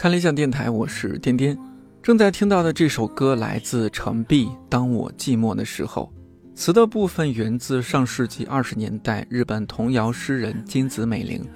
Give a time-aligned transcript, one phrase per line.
[0.00, 1.54] 看理想电台，我是颠颠。
[2.02, 6.10] 正在听到的这首歌来自程璧，《当我寂寞的时候》。
[6.58, 11.46] 词的部分源自上世纪二十年代日本童谣诗人金子美玲，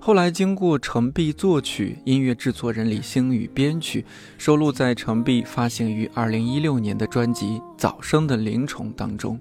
[0.00, 4.04] 后来经过程璧作曲，音乐制作人李星宇编曲，
[4.38, 7.46] 收录在程璧发行于二零一六年的专辑
[7.78, 9.38] 《早生的灵虫》当中。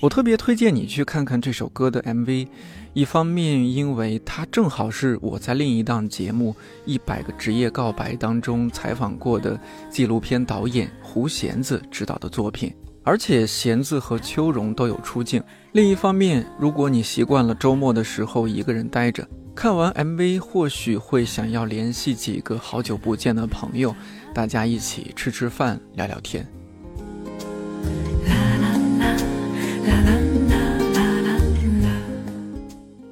[0.00, 2.48] 我特别推荐你去看看这首歌的 MV，
[2.94, 6.52] 一方面因为它正好是我在另一档节目
[6.86, 9.58] 《一百个职业告白》当中采访过的
[9.90, 15.42] 纪录片导演胡弦子执导的作品，而且弦子和秋荣都有出镜；
[15.72, 23.92] 另一方面，如果你习惯了周末的时候一个人待着，看完 MV 或许会想要联系几个好久不见的朋友，
[24.32, 26.53] 大家一起吃吃饭、聊聊天。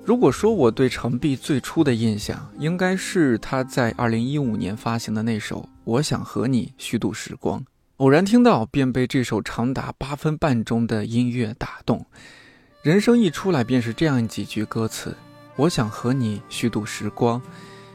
[0.04, 7.60] 如果说我对程璧最初的印象，应该是他在二零一五年发行的那首《我想和你虚度时光》。
[7.98, 12.04] 偶然听到，便被这首长达八分半钟的音乐打动。
[12.82, 15.16] 人声一出来，便是这样几句歌词
[15.54, 17.40] ：“我想和你虚度时光，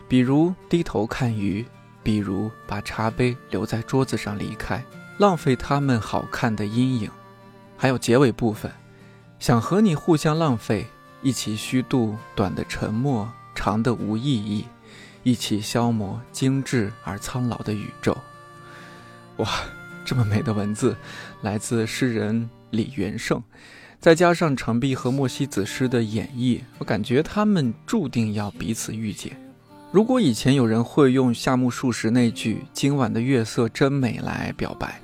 [0.07, 1.65] 比如低头看鱼，
[2.03, 4.81] 比如把茶杯留在桌子上离开，
[5.17, 7.11] 浪费他们好看的阴影。”
[7.75, 8.71] 还有结尾部分，
[9.39, 10.87] 想和你互相浪费。
[11.27, 14.63] 一起虚度短的沉默，长的无意义；
[15.23, 18.17] 一起消磨精致而苍老的宇宙。
[19.35, 19.45] 哇，
[20.05, 20.95] 这么美的文字，
[21.41, 23.43] 来自诗人李元胜，
[23.99, 29.37] 再加上程璧和莫西子诗的演绎，我感觉他们注定要彼此遇见。
[29.91, 35.01] 如果以前有人会用夏目漱石那句“今晚的月色真美”来表白，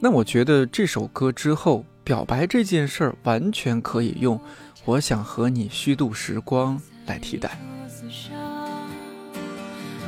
[0.00, 4.40] 那我觉得这首歌之后，表白这件事儿完全可以用。
[4.84, 7.58] 我想和你虚度时光来替代。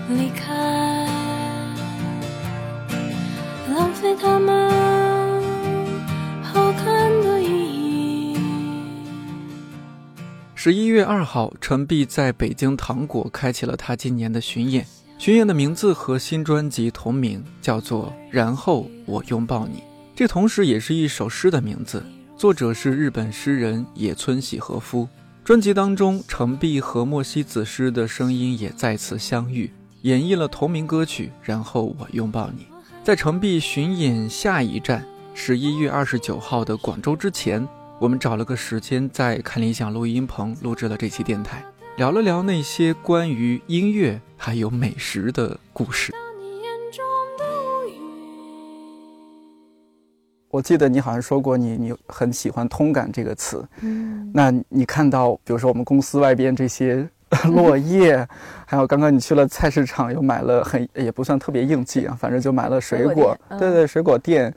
[0.08, 1.06] 离开，
[3.68, 4.72] 浪费他们
[6.42, 8.36] 好看的意义。
[10.54, 14.86] 十一月二号，陈璧在北京糖果开启了他今年的巡演。
[15.18, 19.78] 巡演的名字和新专辑同名，叫做《然后我拥抱你》，
[20.16, 22.04] 这同时也是一首诗的名字。
[22.42, 25.08] 作者是日本诗人野村喜和夫。
[25.44, 32.64] 专辑当中，程璧和莫西子诗的声音也再次相遇，演绎了同名歌曲《然后我拥抱你》。
[33.04, 37.64] 在程璧巡演下一站十一月二十九号的广州之前，
[38.00, 41.64] 我们找了个时间在看理想录音棚录制了这期电台，
[41.96, 46.12] 聊了聊那些关于音乐还有美食的故事。
[50.52, 53.66] 我记得你好像说过，你你很喜欢“通感”这个词。
[53.80, 57.08] 嗯，那你看到，比如说我们公司外边这些
[57.48, 58.28] 落叶，
[58.66, 63.34] 还有刚刚你去了菜市场，又买了很也不算特别应季啊，反正就买了水果。
[63.58, 64.54] 对对，水果店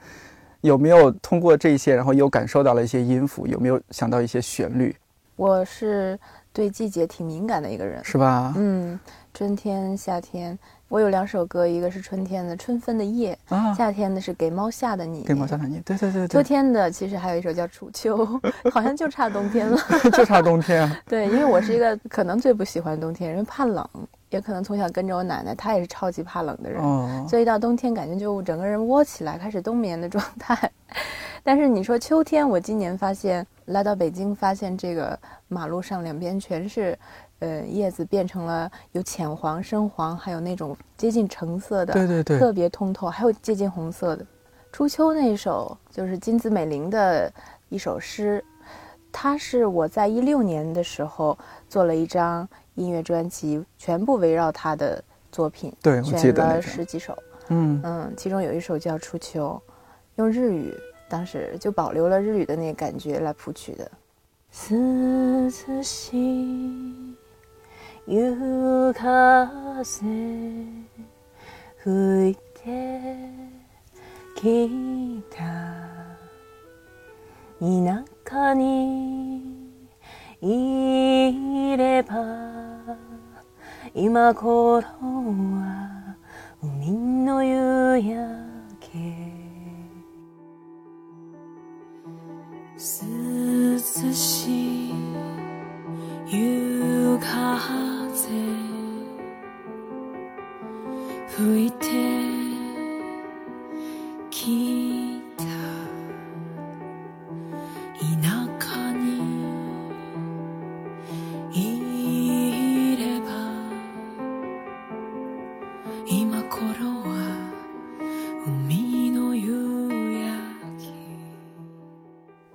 [0.60, 3.48] 有没有通过这些，然后又感受到了一些音符？
[3.48, 4.94] 有没有想到一些旋律？
[5.38, 6.20] 我是
[6.52, 8.54] 对季节挺敏感的一个人，是吧？
[8.58, 9.00] 嗯，
[9.34, 10.60] 春天、夏天。
[10.88, 13.38] 我有两首歌，一个是春天的《春分的夜》，
[13.76, 15.24] 夏天的是《给猫下的你》。
[15.26, 16.28] 给猫下的你，对对对。
[16.28, 18.18] 秋天的其实还有一首叫《楚秋》，
[18.72, 19.78] 好像就差冬天了。
[20.14, 20.90] 就差冬天。
[21.10, 23.88] 对，因为我是一个可能最不喜欢冬天，因为怕冷，
[24.30, 26.82] 也可能从小跟着我奶奶，她也是超级怕冷的人，
[27.28, 30.70] 所以到冬天感觉就整个人窝起来，开始冬眠的状态。
[31.44, 35.18] 但是你说秋天，我今年发现来到北京，发现这个
[35.48, 36.98] 马路上两边全是。
[37.40, 44.26] 呃，叶子变成了有浅黄、深黄，还有那种接近橙色的，对对对，特别通透，还有接近红色的。
[44.72, 47.32] 初秋那一首就是金子美玲的
[47.70, 48.44] 一首诗，
[49.12, 51.38] 它是我在一六年的时候
[51.70, 57.18] 做了一张音乐专辑，全部围绕他的作品，对，选了十几首，
[57.50, 59.62] 嗯嗯，其中有一首叫《初秋》，
[60.16, 60.74] 用日语，
[61.08, 63.92] 当时就保留了日语的那个感觉来谱曲的。
[68.08, 70.06] 夕風
[71.84, 72.40] 吹いて
[74.36, 75.44] きた。
[77.60, 79.42] 田舎に
[80.40, 82.14] いれば
[83.96, 86.16] 今頃は
[86.62, 88.14] 海の夕焼
[88.82, 88.90] け。
[92.78, 93.80] 涼
[94.14, 95.15] しい
[96.42, 98.56] 有風吹 carter
[101.38, 102.26] who's there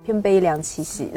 [0.03, 1.11] 偏悲凉气息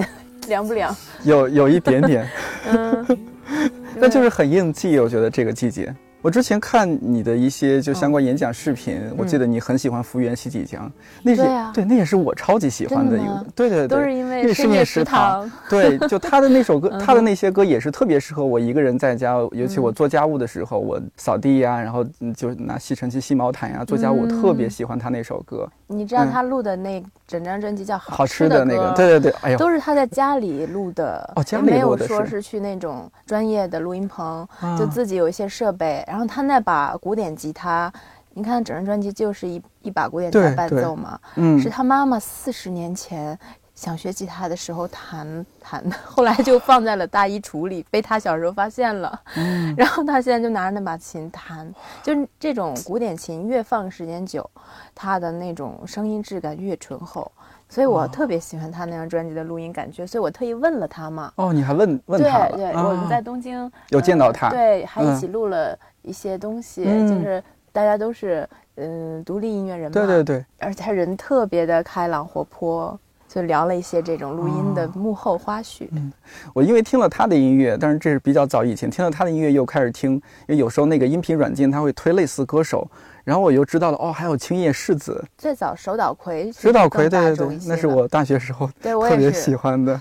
[0.46, 0.94] 凉不凉
[1.24, 2.28] 有有一点点。
[3.96, 5.94] 那就是很应季，我觉得这个季节。
[6.24, 10.90] 我之前看你的一些就相关演讲视频，我记得你很喜欢福原喜几江，
[11.22, 11.42] 那是
[11.74, 22.02] 对，那也是我超级喜欢的一个，对对对，都是因为深夜食堂，对，就他的那首歌， 他的那些歌也是特别适合我一个人在家，尤其我做家务的时候，我扫地呀，然后
[22.34, 25.68] 就拿吸尘器吸毛毯呀，做家务，我特别喜欢他那首歌。
[25.86, 32.40] 你知道他录的那整张专辑叫《好吃的那个》，对对对，哎呦，都是他在家里录的，哦，家里没有说是。
[32.40, 34.46] 去那种专业的录音棚，
[34.78, 37.92] 就自己有一些设备，然后他那把古典吉他，
[38.34, 43.36] 你看整张专辑就是一一把古典吉他伴奏嘛，嗯，是他妈妈四十年前
[43.74, 51.68] 想学吉他的时候弹弹的， 后来就放在了大衣橱里，被他小时候发现了，嗯， 然后他现在就拿着那把琴弹，
[52.00, 54.48] 就是这种古典琴越放时间久。
[54.94, 57.30] 它的那种声音质感越醇厚，
[57.68, 61.32] 所以我特别喜欢他那张专辑的录音感觉，所以我特意问了他嘛。
[61.34, 67.42] 哦，你还问问他对对，我们在东京有见到他，对，还一起录了一些东西，就是
[67.72, 69.92] 大家都是嗯独立音乐人嘛。
[69.92, 72.96] 对对对，而且他人特别的开朗活泼。
[73.26, 75.88] 就聊了一些这种录音的幕后花絮。
[75.90, 76.12] 嗯，
[76.52, 80.20] 我因为听了他的音乐，但是这是比较早以前听了他的音乐，又开始听，因
[80.50, 82.88] 为有时候那个音频软件它会推类似歌手，
[83.24, 85.24] 然后我又知道了哦，还有青叶世子。
[85.36, 90.00] 最早手岛葵，手岛葵，对对对，那是我大学时候特别喜欢的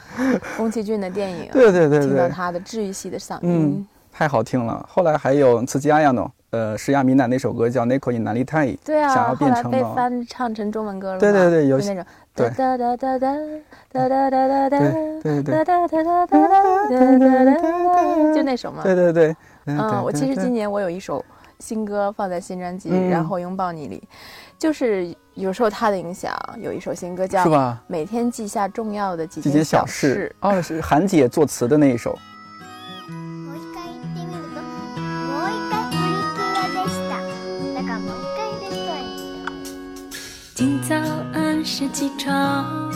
[0.56, 1.50] 宫崎骏的电影。
[1.52, 4.88] 对对对对，听到他的治愈系的嗓音，太好听了。
[4.88, 6.32] 后来还有次吉阿亚诺。
[6.52, 8.46] 呃，石亚米娜那首歌叫《Neko in Naritai》，
[8.86, 11.18] 对啊，想要变成被翻唱成中文歌了。
[11.18, 12.06] 对对对，有那种。
[12.36, 12.48] 对。
[12.52, 14.80] 哒哒哒哒哒哒哒哒哒哒。
[14.80, 15.56] 对对对。
[15.56, 18.84] 哒哒哒哒哒哒哒哒就那首嘛。
[18.84, 19.36] 对对对。
[19.66, 21.26] 嗯，我其实今年我有一首
[21.58, 24.08] 新歌放在新专辑《然后拥抱你》里，
[24.60, 27.82] 就是有受他的影响，有一首新歌叫《是吧？
[27.88, 30.32] 每天记下重要的几件小事》。
[30.48, 32.16] 哦，是韩姐作词的那一首。
[40.56, 40.96] 今早
[41.34, 42.92] 按时起床，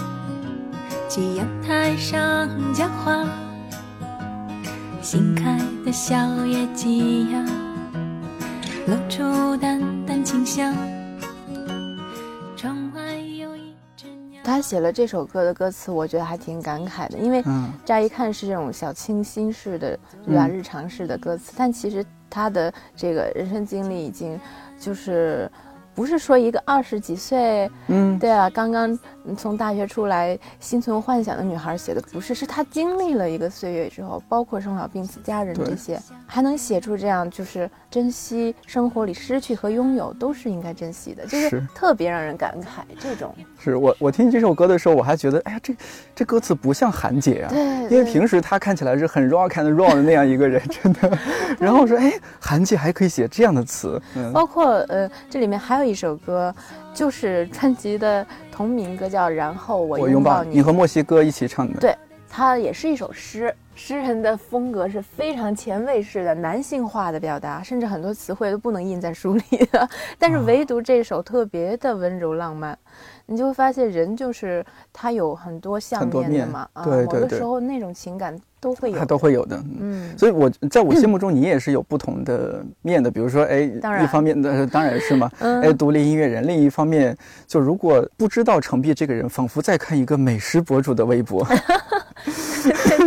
[1.10, 3.28] 去阳台上浇花，
[5.02, 6.16] 新开的小
[6.46, 7.44] 野鸡呀，
[8.86, 10.72] 露出淡淡清香。
[12.56, 14.40] 窗外有一只鸟。
[14.44, 17.44] 他写了这首歌的歌词，我觉得还挺感慨的，因为
[17.84, 20.48] 乍一看是这种小清新式的、对吧？
[20.48, 24.40] 日常式的歌词，但其实他的这个人生经历已经
[24.80, 25.52] 就是。
[25.98, 28.98] 不是说一个二十几岁，嗯，对啊，刚刚
[29.36, 42.84] 从大学出来心存幻想的女孩写的，不是，是她经历了一个岁月之后，包括生老病死、家人这些，还能写出这样，就是珍惜生活里失去和拥有都是应该珍惜的，就是特别让人感慨。
[43.00, 45.76] 这种是我我听这首歌的时候，我还觉得，哎呀，这
[46.16, 51.18] 这歌词不像韩姐啊，对，因为平时她看起来是很 rock and roll 的那样一个人，真的。
[51.58, 54.00] 然后我说，哎，韩姐还可以写这样的词，
[54.32, 55.87] 包括呃，这里面还有。
[55.88, 56.54] 一首歌，
[56.94, 60.50] 就是专辑的同名歌，叫《然后我拥抱你》。
[60.54, 61.96] 你和墨西哥一起唱的，对，
[62.30, 63.56] 它也是一首诗。
[63.78, 69.88] 诗人的风格是非常前卫式的，男性化的表达，甚至很多词汇都不能印在书里的。
[70.18, 72.76] 但是唯独这首特别的温柔浪漫，
[73.28, 76.68] 你就会发现人就是他有很多相面的嘛。
[76.74, 77.22] 啊，对对对。
[77.22, 78.36] 某个时候那种情感。
[78.60, 83.10] 都会有，他都会有的，嗯，所以我在我心 目中，你也是有不同的面的。
[83.12, 87.16] 比如说，哎，一方面的当然是嘛，哎，独立音乐人；另一方面，
[87.46, 91.46] 就如果不知道程璧这个人，仿佛在看一个美食博主的微博。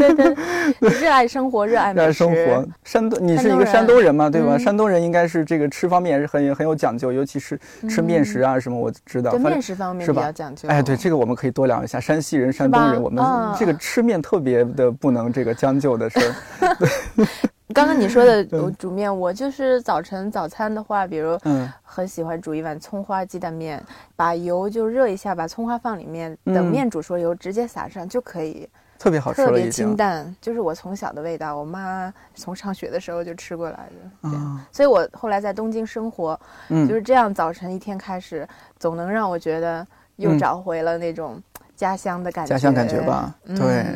[0.01, 0.35] 对对
[0.81, 2.67] 对，热爱生活，热爱热爱生活。
[2.85, 4.57] 山东，你是一个山东人嘛，对吧？
[4.57, 9.33] 山东人应该是这个吃方面也是很很有讲究，尤其是吃面食啊什么，我知道。
[9.33, 10.69] 面食方面比较讲究。
[10.69, 12.01] 哎，对，这个我们可以多聊一下。
[12.01, 13.23] 山西人、山东人，我们
[13.59, 16.77] 这个吃面特别的不能这个将就的事儿。
[17.73, 18.45] 刚刚你说的
[18.77, 21.39] 煮面，我就是早晨早餐的话，比如
[21.83, 23.81] 很喜欢煮一碗葱花鸡蛋面，
[24.17, 28.69] 把油就热一下，把葱花放里面，等面煮熟油直接撒上就可以。
[29.01, 31.57] 特别好吃，特别清淡，就是我从小的味道。
[31.57, 33.89] 我妈从上学的时候就吃过来
[34.21, 36.39] 的，啊，所以我后来在东京生活，
[36.69, 38.47] 嗯，就是这样，早晨一天开始，
[38.79, 41.43] 总能让我觉得又找回了那种
[41.75, 42.51] 家乡的感觉。
[42.51, 43.87] 家乡感觉吧，对。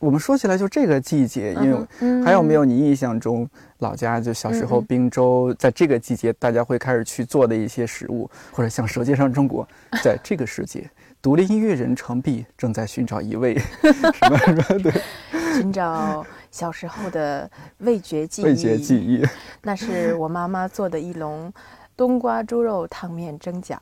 [0.00, 3.48] 我们说起来就这个季节，因为还有没有你印象中
[3.78, 9.66] 老家就小时候滨州在这个季节大家会开始去做的一些食物，或者像《舌尖上中国》
[10.02, 10.88] 在这个世界，
[11.20, 14.92] 独立音乐人程璧正在寻找一位什么什么对，
[15.54, 18.44] 寻找小时候的味觉记忆。
[18.44, 19.26] 味觉记忆，
[19.62, 21.52] 那是我妈妈做的一笼。
[21.96, 23.76] 冬瓜猪肉烫面蒸饺，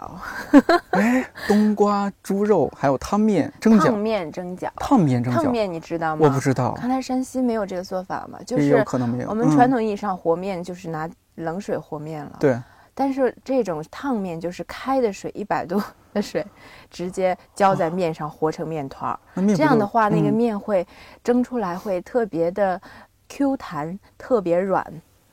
[0.92, 6.24] 哎，冬瓜猪肉还有汤面蒸饺，烫面蒸饺，烫面蒸饺，烫面你知道吗？
[6.24, 9.28] 我不知道，看来山西没有这个做法嘛，就是有可能没有。
[9.28, 12.58] 我们传统意义上和面就是拿冷水和面了，对。
[12.94, 15.78] 但是这种烫面就是开的水一百度
[16.16, 16.44] 的水，
[16.90, 19.18] 直接浇在面上和成面团儿，
[19.54, 20.86] 这样的话那个面会
[21.22, 22.80] 蒸出来会特别的
[23.28, 24.82] Q 弹，特别软。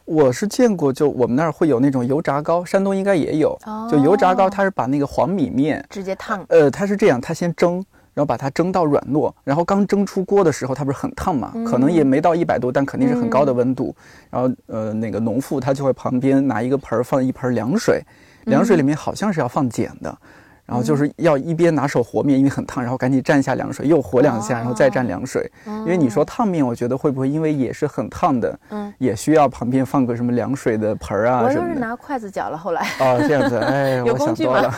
[0.04, 3.58] 我是见过，就我们那儿会有那种油炸糕，山东应该也有。
[3.90, 6.46] 就油炸糕，它是把那个黄米面直接烫。
[6.50, 7.75] 呃，它是这样，它先蒸，
[8.13, 11.54] 然后把它蒸到软糯，然后刚蒸出锅的时候，它不是很烫嘛？
[11.66, 13.96] 可能也没到一百度，但肯定是很高的温度。
[14.30, 18.04] 然后呃，那个农妇她就会旁边拿一个盆儿放一盆凉水，
[18.44, 20.18] 凉水里面好像是要放碱的。
[20.65, 25.51] 然后就是要一边拿手和面，因为很烫，然后赶紧蘸一下凉水，又和两下，然后再蘸凉水。
[25.65, 31.41] 因为你说烫面，我觉得会不会因为也是很烫的，嗯，也需要旁边放个什么凉水的盆儿啊。
[31.43, 32.82] 我就是拿筷子搅了，后来。
[33.00, 34.74] 哦，这样子，哎， 有工具了？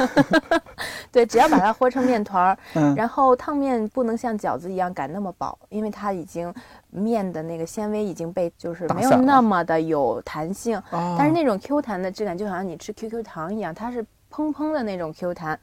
[1.11, 6.51] 对，只要把它和成面团儿， 嗯，然后烫面不能像饺子一样擀那么薄，因为它已经
[6.89, 14.03] 面的那个纤维已经被就是没有那么的有弹性，但是那种 Q 弹的质感就好像你吃 QQ 糖一样，它是。
[14.35, 15.57] 砰砰的那种 Q 弹，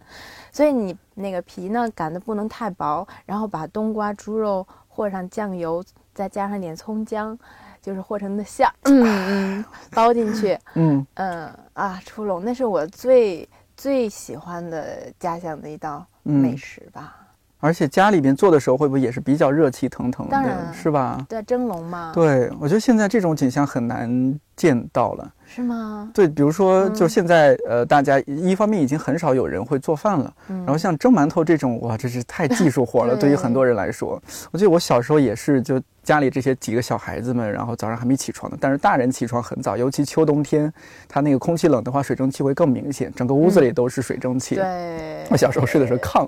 [0.51, 7.39] 所以你那个皮呢擀的不能太薄，然后把冬瓜、猪肉和上酱油，再加上点葱姜，
[7.83, 17.19] 就是和成的馅儿，嗯嗯， 包进去，嗯嗯啊，出笼，那是我最最喜欢的家乡的一道美食吧。
[17.61, 21.25] 而且家里边做的时候，会不会也是比较热气腾腾的，是吧？
[21.29, 22.11] 对，蒸笼嘛。
[22.13, 25.31] 对，我觉得现在这种景象很难见到了。
[25.55, 26.11] 是吗？
[26.15, 34.19] 对，比如说，就现在，呃，大家一方面已经很少有人会做饭了，然后像蒸馒头这种，哇，这是太技术活了， 对于很多人来说。
[34.51, 40.73] 我记得我小时候也是，就家里这些几个小孩子们，然后早上还没起床呢，但是大人起床很早，尤其秋冬天，
[41.07, 44.55] 它那个空气冷的话，水蒸气会更明显，整个屋子里都是水蒸气。
[44.55, 46.27] 对，我小时候睡的是炕，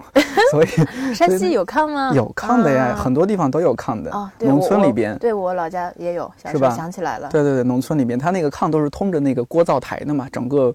[0.50, 0.66] 所以
[1.14, 2.12] 山西有炕吗？
[2.14, 4.12] 有炕的呀，很多地方都有炕的。
[4.40, 6.68] 农村里边，对我老家也有，是吧？
[6.68, 7.30] 想起来了。
[7.30, 9.24] 对对对，农村里边，它那个炕都是通着。
[9.24, 10.70] 那个锅灶台的嘛，整个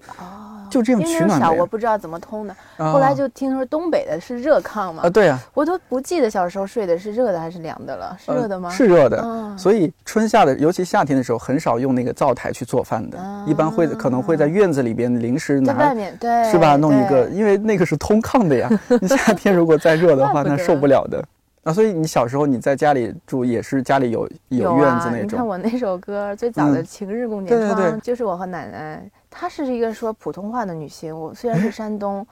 [0.68, 1.52] 就这样取暖的。
[1.52, 5.04] 我不知道怎么通的，后来就听说东北的是热炕嘛。
[5.04, 8.70] 啊，对啊，我都不记得小时候睡的是热的还是凉的了，是热的吗？
[8.70, 9.54] 是热的。
[9.56, 13.16] 所以春夏的，尤其夏天的时候，很少用那个灶台去做饭的，
[13.46, 16.74] 一般会可能会在院子里边临时拿，在外面对，是吧？
[16.74, 18.68] 弄一个，因为那个是通炕的呀。
[19.00, 21.24] 你夏天如果再热的话， 那受不了的。
[21.70, 25.22] 啊，所以你小时候你在家里住也是家里有有院子那种。
[25.22, 29.10] 你看我那首歌最早的《晴日共剪窗》，就是我和奶奶。
[29.30, 32.26] 她是一个说普通话的女性，我虽然是山东，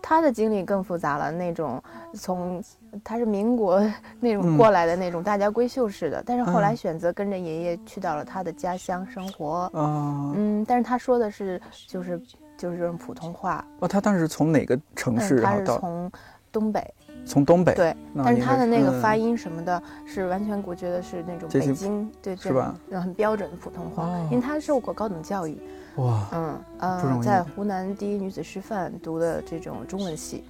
[0.00, 1.32] 她的经历更复杂了。
[1.32, 1.82] 那种
[2.14, 2.62] 从
[3.02, 3.84] 她是民国
[4.20, 9.68] 那种过来的那种大家闺秀式的，但是后来选择跟着爷爷去到了她的家乡生活。
[9.74, 12.22] 嗯，但是她说的是就是
[12.56, 13.66] 就是这种普通话。
[13.80, 15.40] 哦，她当时从哪个城市？
[15.40, 16.08] 她是从
[16.52, 16.94] 东北。
[17.26, 22.74] 从东北对，但是他的那个发音什么的，是完全我觉得是那种北京对是吧？
[22.90, 25.58] 很标准的普通话，因为他受过高等教育，
[25.96, 30.44] 哇，嗯呃，在湖南第一女子师范读的这种中文系，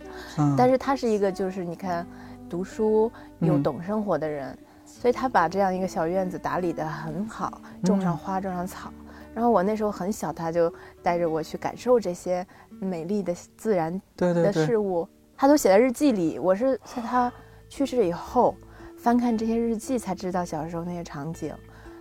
[0.58, 2.04] 但是他是一个就是你看
[2.50, 8.92] 读书又懂生活的人，所以他把这样一个小院子打理的很好，种上花种上草，
[9.32, 12.44] 然后我那时候很小，他就带着我去感受这些
[12.80, 15.08] 美丽的自然的事物。
[15.36, 17.32] 他都写在日记里，我是在他
[17.68, 18.54] 去世以后
[18.96, 21.52] 翻看这些日记才知道小时候那些场景。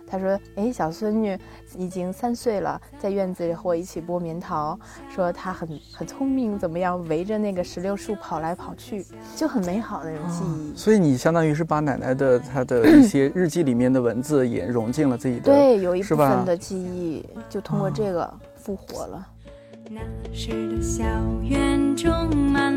[0.06, 1.36] 他说：“哎，小孙女
[1.76, 19.26] 已经三岁了，在院子里和我一起剥棉桃，说她很很聪明，怎么样围着那个石榴树跑来跑去，就很美好的那种记忆。”所以你相当于是把奶奶的她的一些日记里面的文字也融进了自己的，对，有一部分的记忆就通过这个复活了。
[19.90, 20.00] 那
[20.32, 21.04] 时的小
[21.42, 22.73] 园种满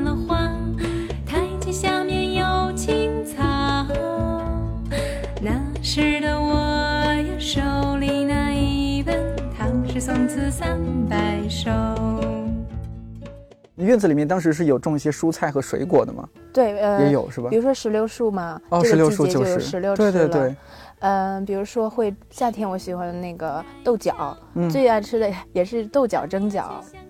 [13.85, 16.27] 院子里面当时是有种一些蔬菜和水果的吗？
[16.51, 17.49] 对，呃，也有是吧？
[17.49, 20.55] 比如说石榴树嘛，哦，石榴树就是石榴对对对。
[20.99, 24.35] 嗯，比如说会夏天我喜欢那个豆角，
[24.71, 26.63] 最爱吃的也是豆角蒸饺。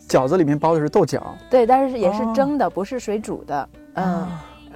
[0.09, 3.69] 饺子里面包的是豆角，对，但是也是蒸的，不是水煮的。
[3.93, 4.27] 嗯，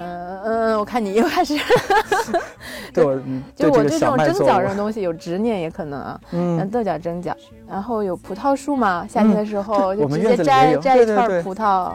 [0.01, 1.55] 嗯嗯，我看你又开始，
[2.93, 3.03] 对，
[3.55, 6.20] 就我对这种蒸饺这种东西有执念也可能啊。
[6.31, 7.34] 嗯，豆角蒸饺，
[7.67, 11.93] 然后有葡萄树嘛，夏天的时候就直接摘摘一串葡萄。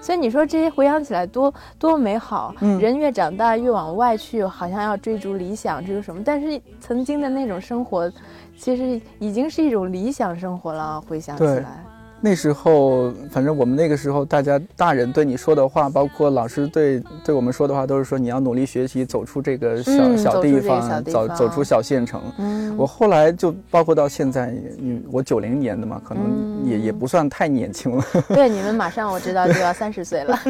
[0.00, 2.54] 所以你说这些回想起来多多美好。
[2.78, 6.20] 人越长大越往外去，好像要追逐理想，追逐什么？
[6.22, 8.12] 但是曾经的那种生活，
[8.58, 11.00] 其实已经是一种理想生活了。
[11.00, 11.82] 回想起来。
[12.24, 22.22] 那时候，反正我们那个时候，大家大人对你说的话，包括老师对对我们说的话，都是说你要努力学习，走出这个小小地方，走走出小县城。
[22.38, 28.02] 嗯，我后来就包括到现在，嗯，我九零年的嘛，可能也也不算太年轻了。
[28.32, 30.40] 对，你们马上我知道就要三十岁了。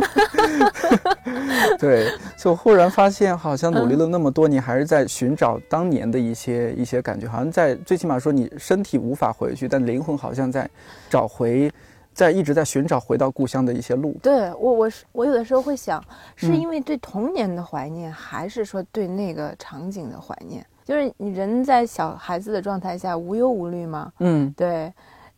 [1.76, 10.71] 对，就忽然发现，好像努力了那么多，年还是在寻找当年的一些一些感觉，好像在最起码说你身体无法回去，但灵魂好像在
[11.11, 11.63] 找回。
[12.12, 14.16] 在一直在寻找回到故乡的一些路。
[14.23, 16.02] 对我，我是我有的时候会想，
[16.37, 20.64] 是因为对童年的怀念，还是说对那个场景的怀念？
[20.85, 24.12] 就是你人在小孩子的状态下无忧无虑吗？
[24.21, 24.92] 嗯，对，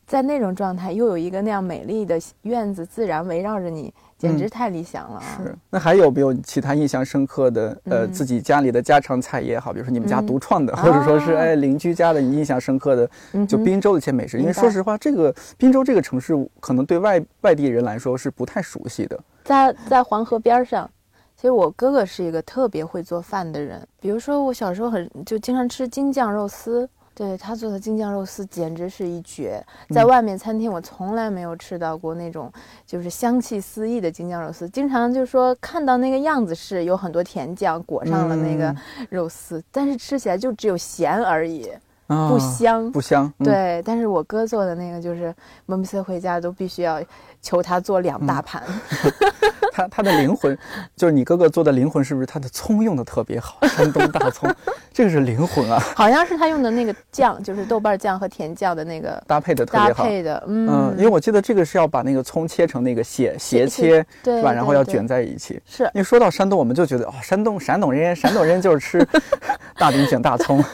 [0.07, 3.95] 在那种状态，又有一个那样美丽的院子，自然围绕着你。
[4.19, 5.21] 简直太理想了。
[5.21, 7.77] 是，那还有没有其他印象深刻的？
[7.85, 14.39] 呃，自己家里的家常菜也好，比如说你们家独创的，或者说是哎邻居家的你印象深刻的，就滨州的一些美食。
[14.39, 19.19] 因为说实话，这个滨州这个城市可能对外外地人来说是不太熟悉的。
[19.45, 20.91] 在在黄河边上，
[21.37, 23.87] 其实我哥哥是一个特别会做饭的人。
[24.01, 26.89] 比如说我小时候很就经常吃京酱肉丝。
[27.17, 32.53] 对他做的京酱肉丝简直是一绝，在外面餐厅我从来没有吃到过那种
[32.85, 38.77] 就是香气四溢的京酱肉丝，经常就是说看到那个样子是有很多甜酱裹上了那个
[39.09, 41.73] 肉丝，但是吃起来就只有咸而已，
[42.07, 43.33] 不香不香。
[43.39, 47.03] 对，但是我哥做的那个就是每次回家都必须要
[47.47, 48.61] 求他做两大盘。
[49.73, 50.57] 他他的灵魂，
[50.97, 53.59] 就是你哥哥做的灵魂，是不是他的葱用的特别好？
[53.69, 54.53] 山东大葱，
[54.91, 55.79] 这个是灵魂啊！
[55.95, 59.89] 好像是他用的那个酱，就是豆瓣酱和甜酱的那个搭配的特别好。
[59.89, 64.51] 搭配的，嗯，因为我记得这个是要把那个葱切成那个斜斜切，对吧？
[64.51, 65.61] 然后要卷在一起。
[65.67, 65.85] 是。
[65.95, 69.07] 因为说到山东，我们就觉得哦，山东山东人，山东人就是吃
[69.77, 70.65] 大饼卷大葱。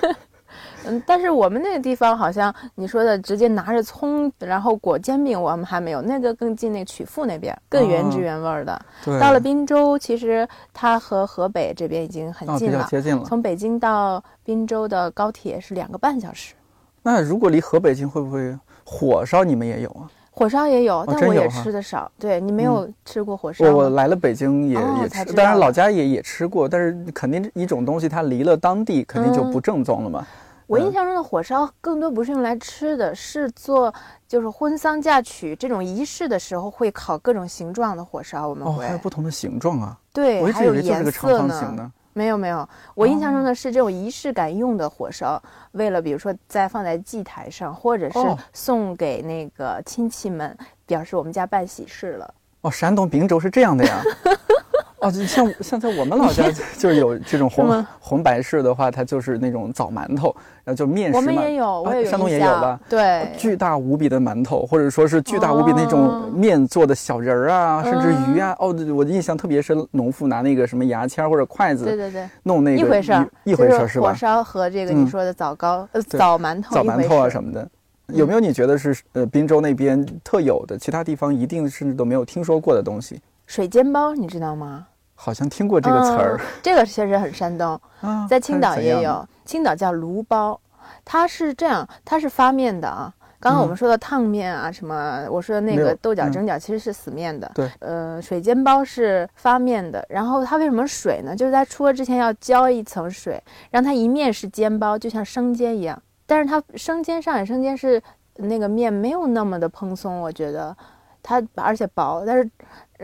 [0.86, 6.02] 嗯，但是我们那个地方好像你说的直接拿着葱，然后裹煎饼，我们还没有。
[6.02, 8.80] 那个更近那曲阜那边，更原汁原味的。
[9.04, 9.20] 对。
[9.20, 13.24] 到了滨州，其实它和河北这边已经很近了，接近了。
[13.24, 16.54] 从北京到滨州的高铁是两个半小时。
[17.02, 20.10] 那如果离河北近，会不会火烧你们也有啊？
[20.34, 22.10] 火烧也有，但我也吃的少。
[22.18, 23.66] 对你没有吃过火烧？
[23.66, 30.26] 我我来了北京也也吃，当然老家也也吃过，但是肯定一种东西它离了当地，肯定就不正宗了嘛。
[30.72, 33.92] 我印象中的火烧更多不是用来吃的，是做
[34.26, 38.48] 就是婚丧嫁娶这种仪式的时候会烤各种形状的火烧。
[38.48, 39.98] 我们会还有不同的形状啊？
[40.14, 41.92] 对，还有颜色呢。
[42.14, 48.18] 没有没有，我印象中的是这种仪式感用的火烧，为了比如说再放在祭台上，或者是
[48.54, 50.56] 送给那个亲戚们，
[50.86, 52.34] 表示我们家办喜事了。
[52.62, 54.02] 哦，山东滨州是这样的呀。
[55.02, 61.18] 哦，就像像在我们老家就是有这种红红白事的话，它就是那种枣馒头，然后就面食嘛。
[61.18, 62.78] 我们也有，我也有山东也有吧？
[62.88, 68.54] 对，巨大无比的馒头，或者说是巨大无比那种面做的小人儿啊，甚至鱼啊。
[68.60, 74.10] 哦，我的印象特别深，农妇拿那个什么牙签或者筷子，对对对，弄那个一回事儿，一回事儿是吧？
[74.10, 77.68] 火烧和这个你说的枣糕、呃枣馒头、枣馒头啊什么的，
[78.06, 83.20] 有没有你觉得是呃滨州那边特有的，其他地方一定甚至都没有听说过的东西？
[83.48, 84.86] 水煎包，你知道吗？
[85.24, 87.80] 好像听过这个词儿， 这个确实很山东，
[88.28, 90.58] 在青岛也有，青岛叫炉包，
[91.04, 93.14] 它是这样，它是发面的啊。
[93.38, 101.36] 刚刚我们说的烫面啊，什么，我说的那个豆角蒸饺其实是死面的，对，呃，水煎包是发面的，然后它为什么水呢？
[101.36, 108.02] 就是在出锅之前要浇一层水，让它一面是煎包，就像生煎一样，但是它生煎上海生煎是
[108.36, 110.76] 那个面没有那么的蓬松，我觉得
[111.22, 112.50] 它而且薄，但是。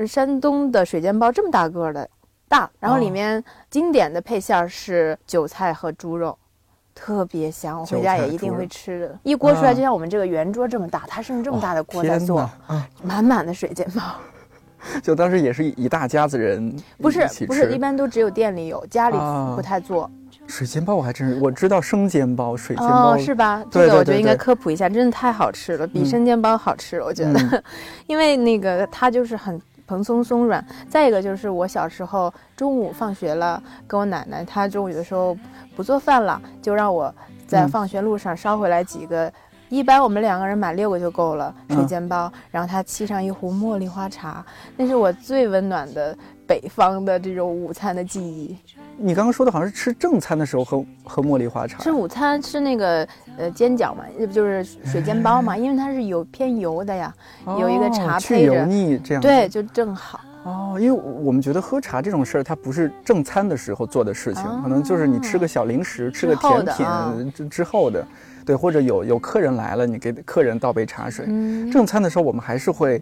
[0.07, 2.09] 山东的水煎包这么大个的，
[2.47, 6.39] 大，然后里面经典的配馅是韭菜和猪肉，
[6.95, 7.81] 特别香。
[7.81, 9.19] 我回家也一定会吃的。
[9.25, 12.49] 一锅出来就像我们这个圆桌这么大，它是用这么大的锅在做，
[13.03, 14.01] 满满的水煎包。
[15.03, 19.17] 就当时也是一大家子人，不是不是，一般都只有店里有，家里
[19.57, 20.09] 不太做。
[20.49, 23.63] 水煎包我还真是我知道生煎包、水煎包是吧？
[23.71, 27.63] 这个我觉得应该科普一下，真的太好吃了，比生煎包好吃，我觉得，
[28.09, 29.61] 因为那个它就是很。
[29.87, 35.35] 蓬松松软，再一个就是我小时候中午放学了，跟我奶奶，她中午的时候
[35.75, 37.11] 不做饭了，就让我
[37.47, 39.33] 在放学路上捎回来几个
[39.71, 44.45] 一般我们两个人买六个就够了，水煎包，然后他沏上一壶茉莉花茶，
[44.77, 46.15] 那是我最温暖的
[46.49, 48.57] 北方的这种午餐的记忆。
[48.97, 53.07] 你刚刚说的好像是吃正餐的时候喝喝茉莉花茶，吃午餐吃那个
[53.37, 55.57] 呃煎饺嘛，那不就是水煎包嘛？
[55.57, 57.15] 因为它是有偏油的呀，
[57.47, 60.21] 有一个茶配着，油腻这样，对，就正好。
[60.45, 68.07] 哦，因为我们觉得喝茶这种事儿，它不是正餐的时候做的事情，可能就是你吃个小零食、吃个甜品之之后的。
[68.49, 71.27] 对，或者有有客人来了，你给客人倒杯茶水。
[71.71, 72.99] 正餐的时候，我们还是会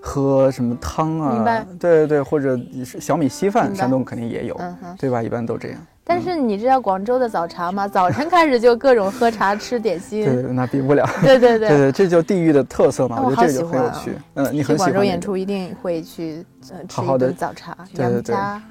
[0.00, 1.66] 喝什么汤啊？
[1.78, 2.58] 对对对，或者
[2.98, 4.58] 小米稀饭，山东肯定也有，
[4.98, 5.22] 对吧？
[5.22, 5.78] 一般都这样。
[6.04, 7.86] 但是你知道广州的早茶吗？
[7.86, 10.24] 早晨开始就各种喝茶、吃点心。
[10.24, 11.06] 对，那比不了。
[11.20, 13.20] 对对对对这就地域的特色嘛。
[13.22, 14.12] 我觉得这就很有趣。
[14.36, 14.90] 嗯，你很喜欢。
[14.90, 17.76] 广州演出一定会去呃吃一顿早茶。
[17.92, 18.62] 杨家，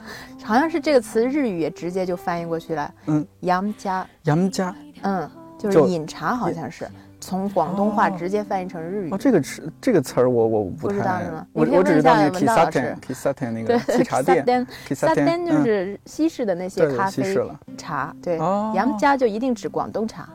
[0.44, 2.92] 好像是这个词日语也直接就翻译过去了。
[3.06, 4.04] 嗯，杨家。
[4.24, 4.74] 杨家。
[5.04, 5.30] 嗯。
[5.58, 6.88] 就是饮茶，好像是
[7.20, 9.12] 从广东话直接翻译成日语。
[9.12, 11.48] 哦，这个词这个词儿我我不知道是吗？
[11.52, 17.36] 我我只知道那个 kisaten，kisaten 那个沏茶店，kisaten 就是西式的那些咖啡
[17.78, 18.16] 茶。
[18.22, 20.30] 对，杨家就一定指广东茶。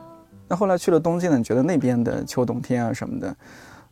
[0.47, 1.37] 那后来去了东京呢？
[1.37, 3.35] 你觉得那边的秋冬天啊什么的？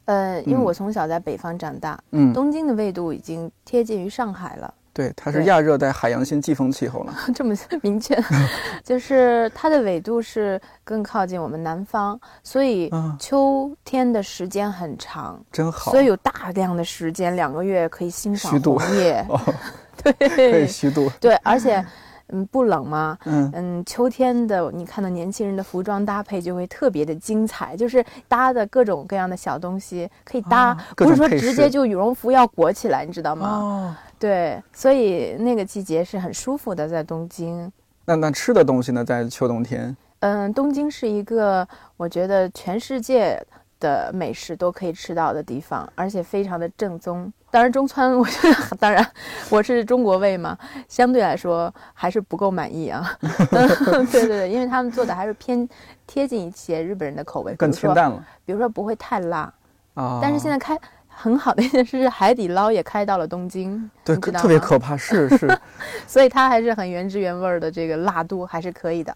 [0.05, 4.73] 呃，因为我从小在北方长大，嗯，东京的纬度已经贴近于上海了。
[4.93, 8.21] 对，它是亚热带海洋性季风气候了， 这么明确，
[8.83, 19.25] 就是它的纬度是更靠近我们南方，所以秋天的时间很长，真好，所以有大量的时间，两个月可以欣赏红叶，
[20.03, 21.83] 对，可以虚度，对，而且
[22.31, 23.17] 嗯不冷吗？
[23.25, 33.47] 嗯嗯，秋天的你看到年轻人的服装搭配就会特别的精彩，就是搭的各种各样的小东西可以搭，不是说直接就羽绒服要裹起来，你知道吗？
[33.49, 33.95] 哦。
[34.17, 37.71] 对，所以那个季节是很舒服的，在东京。
[38.05, 39.03] 那那吃的东西呢？
[39.03, 41.67] 在秋冬天，嗯，东京是一个
[41.97, 43.43] 我觉得全世界
[43.79, 47.33] 的美食都可以吃到的地方，而且非常的正宗。
[47.51, 49.05] 当然中餐， 我觉得当然
[49.49, 53.15] 我是中国胃嘛，相对来说还是不够满意啊。
[53.51, 55.67] 对对对，因为他们做的还是偏
[56.07, 58.25] 贴近一些日本人的口味，更清淡了。
[58.45, 59.53] 比如说不会太辣
[59.93, 60.79] 啊，但是现在开。
[61.13, 65.59] 很好的一件事是，海底捞也开到了东京，对，特别可怕，是是，
[66.07, 69.15] 所以它还是很原汁原味的，这个辣度还是可以的，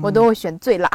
[0.00, 0.88] 我都会选最辣，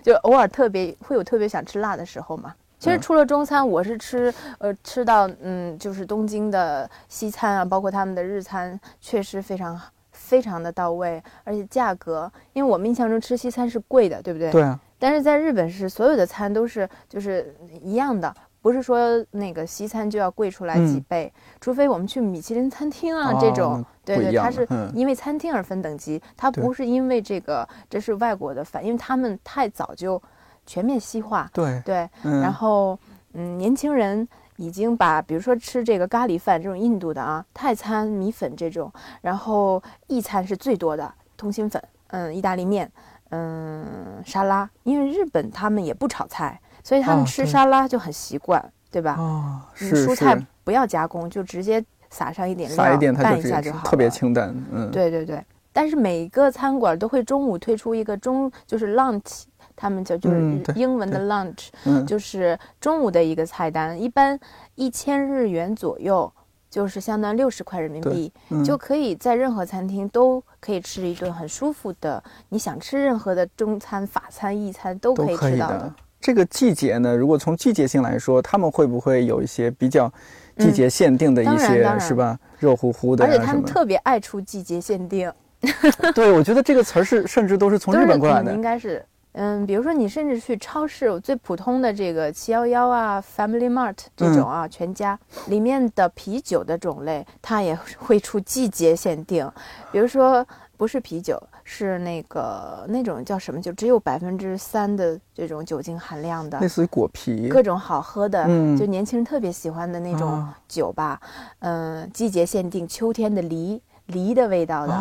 [0.00, 2.54] 就偶尔特别会有特别想吃辣的时候嘛。
[2.78, 9.80] 其实除了中餐，我是吃呃吃到嗯，就是东京的西餐啊，包括他们的日餐，确实非常
[10.12, 14.50] 非常的到位，而且价格，因为我们印象中吃西餐是贵的，对不对？
[14.50, 14.78] 对啊。
[14.98, 18.34] 但是在日本是所有的餐都是就是一样的。
[18.60, 30.20] 不是说那个西餐就要贵出来几倍，除非我们去米其林餐厅啊这种，对对，它是因为餐厅而分等级，它不是因为这个，这是外国的反，因为他们太早就
[30.68, 32.96] 全面西化，对对，然后
[33.32, 42.88] 嗯，年轻人已经把比如说吃这个咖喱饭这种印度的啊，泰餐米粉这种，然后意餐是最多的通心粉，嗯，意大利面，
[43.30, 46.60] 嗯，沙拉，因为日本他们也不炒菜。
[46.84, 49.16] 所以他们吃沙拉就很习惯，对吧？
[49.18, 53.84] 哦，是蔬菜不要加工，就直接撒上一点料，拌一下就好了。
[53.84, 55.44] 特别清淡，嗯，对对对。
[55.70, 59.42] 但是每个餐馆都会中午推出一个中，就是 lunch，
[59.78, 64.38] 他们叫就是英文的 lunch，就是中午的一个菜单，一般
[64.74, 66.30] 一千日元左右，
[66.68, 68.32] 就是相当于六十块人民币，
[68.64, 75.94] 就可以在任何餐厅都可以吃一顿很舒服的，你想吃任何的中餐、法餐、意餐都可以吃到的。
[76.20, 80.12] 这个季节呢，如果从季节性来说，他们会不会有一些比较
[80.56, 82.36] 季节限定的一些，是吧？
[82.58, 85.32] 热乎乎的，而且他们特别爱出季节限定。
[86.14, 88.52] 对，我觉得这个词儿是甚至都是从日本过来的。
[88.52, 89.04] 应该是，
[89.38, 99.50] 嗯，比如说你甚至去超市，最普通的这个七幺幺啊、Family Mart 这种啊，全家里面的啤酒的种类，它也会出季节限定，
[99.92, 100.46] 比如说。
[100.78, 108.44] 不是啤酒，是那个那种叫什么酒，只有百分之三的这种酒精含量的，类似于果啤，各种好喝的，
[108.78, 111.20] 就年轻人特别喜欢的那种酒吧。
[111.58, 114.94] 嗯，季节限定，秋天的梨，梨的味道的；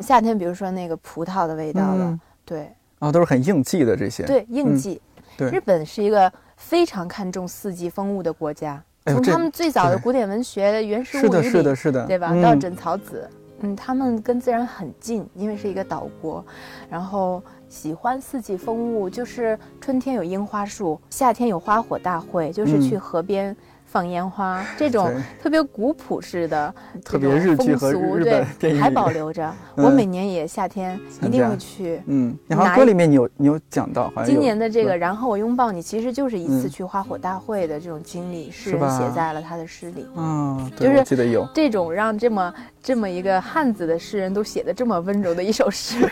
[0.00, 2.18] 夏天，比如说那个葡萄的味道的。
[2.46, 4.24] 对，啊，都是很应季的这些。
[4.24, 5.00] 对，应季。
[5.36, 12.34] 对，日本是一个非常看重四季风物的国家，从他们最早的古典文学原始物语里，是的，是的，是的，对吧？
[12.42, 13.28] 到枕草子。
[13.60, 16.44] 嗯，他们跟自然很近，因为是一个岛国，
[16.88, 23.56] 然后喜欢四季风物，就是春天有樱花树，夏天有花火大会，就是去河边
[23.90, 25.10] 放烟花，这种
[25.42, 29.50] 特别古朴式的、特别日剧和日本电影还保留着。
[29.76, 32.00] 我每年也夏天一定会去。
[32.06, 40.06] 嗯，然后歌里面你有你有讲到，好像今年的这个，然后我拥抱你，其实就是一次去花火大会的这种经历，诗人写在了他的诗里。
[40.16, 46.06] 嗯，就是记得有这种让这么这么一个汉子的诗人都写的这么温柔的一首诗。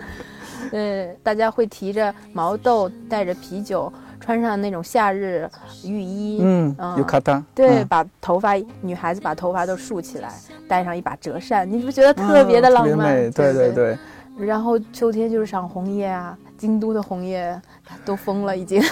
[0.72, 3.92] 呃，大家会提着毛豆，带着啤酒。
[4.24, 5.46] 穿上那种夏日
[5.84, 10.32] 浴衣，嗯，有卡达，对，把头发女孩子把头发都竖起来，
[10.66, 13.30] 带上一把折扇，你不觉得特别的浪漫？
[13.32, 13.98] 对对对。
[14.38, 17.60] 然后秋天就是赏红叶啊，京都的红叶
[18.02, 18.82] 都疯了已经。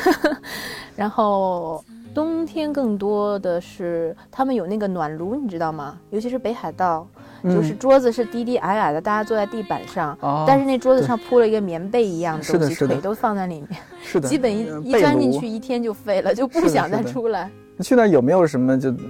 [0.95, 1.83] 然后
[2.15, 5.99] 冬天更多的是他们有那个暖炉，你知道吗？
[6.11, 7.07] 尤其是北海道。
[7.45, 17.51] 就是桌子是低低矮矮的，大家坐在地板上，但是那桌子上铺了一个棉被一样的东西，腿都放在里面，是的，基本一一钻进去一天就废了，就不想再出来。
[17.77, 19.03] 你去那有没有什么就，比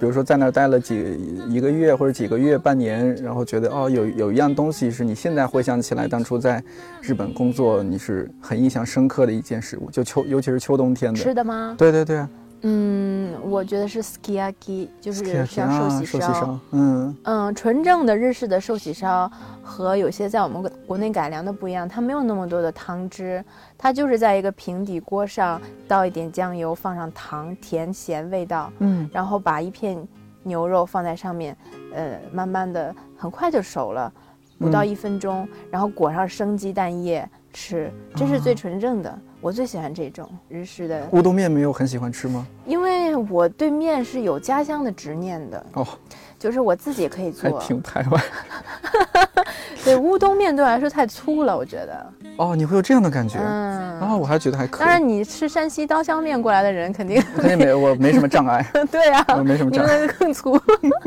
[0.00, 1.16] 如说在那儿待了几
[1.48, 6.62] 一个月或者几个月半年，然后觉得哦有有一样东西是你现在回想起来当初在
[7.00, 11.74] 日本工作你是很印象深刻的一件事物，就秋尤其是秋冬天的吃的吗？
[11.78, 12.28] 对对对啊。
[12.62, 16.58] 嗯，我觉得是 skiaki，就是像寿喜烧。
[16.72, 19.30] 嗯嗯，纯正的日式的寿喜烧
[19.62, 23.42] 和有些在我们国内改良的不一样，它没有那么多的汤汁，
[23.78, 28.70] 它就是在一个平底锅上倒一点酱油，放上糖，甜咸味道。
[28.80, 30.06] 嗯，然后把一片
[30.42, 31.56] 牛肉放在上面，
[31.94, 34.12] 呃，慢慢的很快就熟了，
[34.58, 39.18] 不到一分钟，然后裹上生鸡蛋液吃，这是最纯正的。
[39.42, 42.46] 我最喜欢这种日式的乌冬面，没有很喜欢吃吗？
[42.66, 45.86] 因为我对面是有家乡的执念的哦，
[46.38, 48.22] 就是我自己可以做，还挺排外。
[49.90, 52.12] 对乌冬面对我来说太粗了，我觉得。
[52.36, 53.38] 哦，你会有这样的感觉？
[53.38, 54.80] 嗯，啊，我还觉得还可以。
[54.80, 58.64] 当然，你吃山西刀削面过来的人肯定 肯定没有，我没什么障碍。
[58.90, 60.00] 对呀，我没什么障碍。
[60.00, 60.58] 你们更粗。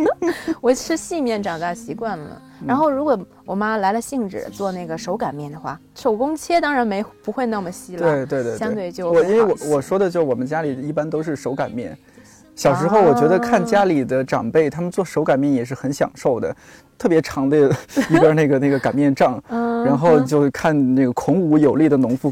[0.61, 2.41] 我吃细面长大习惯了。
[2.65, 8.01] 然后，如果我妈来了兴致做那个手擀面的话，手工切当然没不会那么细了。
[8.01, 11.97] 对对对，相对就我因为我我说的就我们家里一般都是手擀面。
[12.55, 16.55] 小时候我觉得看家里的长辈他们做手擀面也是很享受的，
[16.97, 17.69] 特别长的
[18.09, 22.31] 一根那个那个擀面杖，然后就看那个孔武有力的农妇，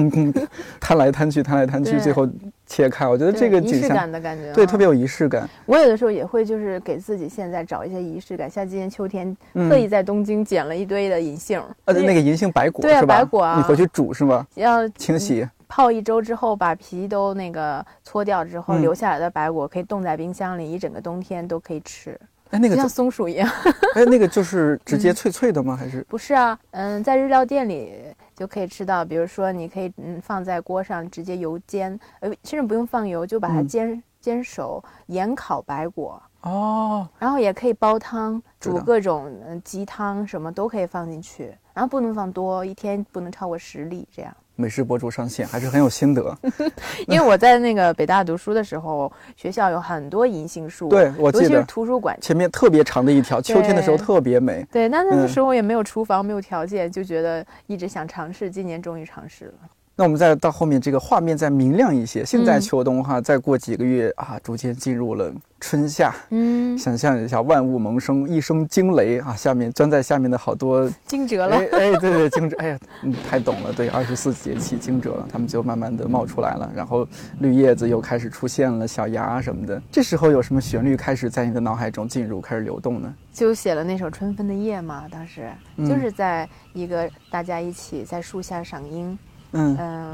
[0.80, 2.28] 摊来摊去摊来摊去，最后
[2.70, 3.06] 切开。
[3.06, 5.46] 我觉得这个仪式感的感觉，对，特别有仪式感。
[5.66, 9.36] 我有的时候也会就是给自己现在找一些仪式感，像今年秋天
[9.68, 14.46] 特意在东京捡了一堆的银杏，呃，那个银杏白果对啊，白果啊，你回去煮是吗？
[14.54, 15.46] 要清洗。
[15.68, 22.18] 泡一周之后，把皮都那个搓掉之后，留下来的白果可以冻在冰箱里，一整个冬天都可以吃。
[22.50, 23.48] 哎，那个像松鼠一样。
[23.94, 25.76] 哎，那个就是直接脆脆的吗？
[25.76, 26.04] 还是？
[26.08, 27.92] 不是啊，嗯，在日料店里
[28.40, 29.04] 就可以吃到。
[29.04, 36.22] 比如说，你可以嗯放在锅上直接油煎，呃，甚至不用放油，就把它煎煎熟，盐烤白果。
[36.40, 37.06] 哦。
[37.18, 39.30] 然后也可以煲汤，煮各种
[39.62, 44.34] 鸡汤什么都可以放进去，然后不能放多，一天不能超过十粒这样。
[44.60, 46.36] 美食博主上线还是很有心得，
[47.08, 54.64] 因为我在那个北大读书的时候，学校有很多银杏树，对我记得图书馆前面特别长的一条，秋天的时候特别美。
[54.70, 59.52] 对，那那个时候也没有厨房，没有条件，就觉得一直想尝试，今年终于尝试了。
[60.00, 62.24] 那我们再到后面，这个画面再明亮一些。
[62.24, 66.16] 现在秋冬哈，再过几个月啊，逐渐进入了春夏。
[66.30, 71.54] 嗯，想象一下，万物萌生，一声惊雷啊，下面钻在下面的好多惊蛰了。
[71.54, 72.56] 哎哎，对对，惊蛰。
[72.56, 73.74] 哎呀，你太懂了。
[73.74, 77.06] 对，二十四节气惊蛰了，它们就慢慢的冒出来了，然后
[77.40, 79.82] 绿叶子又开始出现了，小芽什么的。
[79.92, 83.14] 这时候有什么旋律开始在你的脑海中进入，开始流动呢？
[83.34, 89.10] 就写了那首《春分的夜》嘛，当时就是在一个大家一起在树下赏樱。
[89.10, 89.18] 嗯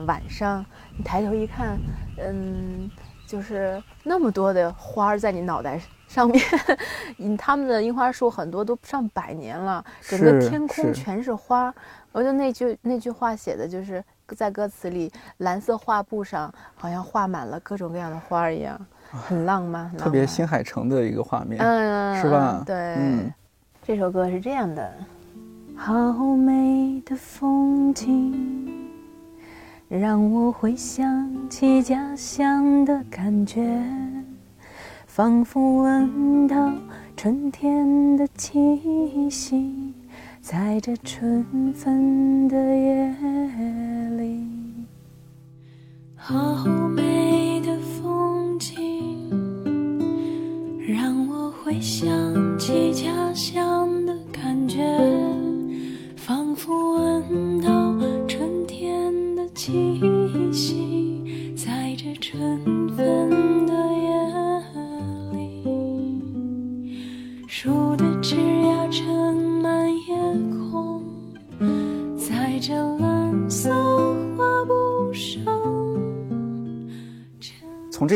[0.07, 0.64] 晚上
[0.96, 1.79] 你抬头一看，
[2.18, 2.90] 嗯，
[3.27, 6.42] 就是那么多的花儿在你脑袋上面，
[7.18, 11.75] 嗯，他们的樱花树很多都上百年了，整个天空全是花。
[12.12, 22.62] 我觉得那句那句话写的就是在歌词里，蓝色画布上好像画满了各种各样的花儿一样，很浪漫，特别新海诚的一个画面，嗯，是吧？
[22.64, 23.35] 对，嗯，
[23.83, 24.90] 这首歌是这样的，
[25.77, 25.92] 好
[26.35, 28.86] 美的风景。
[29.88, 33.62] 让我回想起家乡的感觉，
[35.07, 36.72] 仿佛闻到
[37.16, 39.94] 春天的气息，
[40.40, 43.14] 在这春分的夜
[44.16, 44.44] 里。
[46.16, 49.31] 好美的风景，
[50.85, 52.09] 让我回想
[52.59, 54.83] 起家乡的感觉，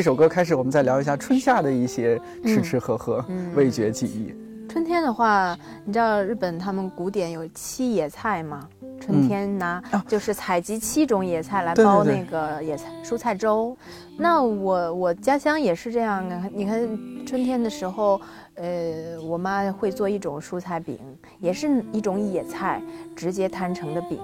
[0.00, 3.22] 这首歌开始，我们再聊一下春夏的一些吃吃喝喝、
[3.54, 4.34] 味觉记忆。
[4.66, 8.66] 春天的话，你知道日本他们古典有七野菜吗？
[8.98, 13.76] 春天拿就是采集七种野菜来煲那个野菜蔬菜粥。
[14.16, 16.42] 那我我家乡也是这样的。
[16.50, 16.80] 你看
[17.26, 18.18] 春天的时候，
[18.54, 20.98] 呃，我妈会做一种蔬菜饼，
[21.40, 22.80] 也是一种野菜
[23.14, 24.18] 直接摊成的饼，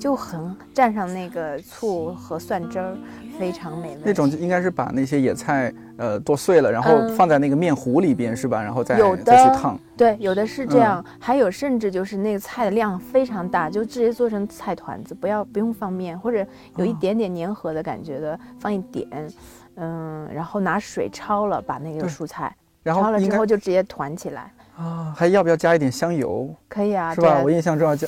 [0.00, 2.96] 就很蘸上那个醋和蒜汁儿。
[3.38, 8.62] 非常美味，那种应该是把那些野菜呃剁碎了，然后放在那个面糊里边是吧？
[8.62, 9.78] 然后再再去烫。
[9.96, 19.08] 对，有的是这样，还有甚至就是那个菜的量非常大，就直接做成菜团子，不要不用放面，或者有一点点粘合的感觉的，放一点，
[19.76, 24.52] 嗯，然后拿水焯了，把那个蔬菜，然后焯了之后就直接团起来。
[24.76, 26.54] 啊，还要不要加一点香油？
[26.68, 27.40] 可以啊，是吧？
[27.42, 28.06] 我印象中要加。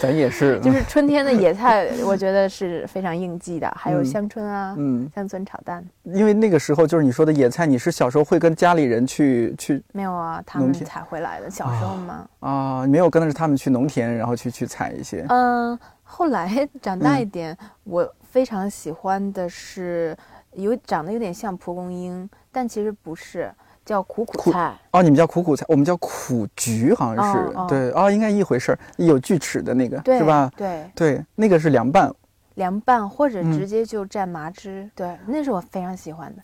[0.00, 3.70] 咱也是，就是 春天的野菜， 我觉得是非常应季的。
[3.76, 5.84] 还有香椿啊，嗯，香椿炒蛋。
[6.04, 9.82] 因为那个时候就是你说的野菜，你是小时候会跟家里人去去？
[9.92, 11.50] 没有啊，他们采回来的。
[11.50, 15.26] 小时候嘛，啊，没有跟着他们去农田，然后去去采一些。
[15.28, 20.16] 嗯，后来长大一点，我非常喜欢的是
[20.52, 23.52] 有长得有点像蒲公英，但其实不是。
[23.84, 30.50] 叫苦苦菜哦，你们叫苦苦菜，我们叫苦菊，好像是对哦，应该一回事儿，有锯齿的那个是吧？
[30.56, 32.12] 对对，那个是凉拌，
[32.54, 36.42] 凉拌或者直接就蘸麻汁，对，那是我非常喜欢的。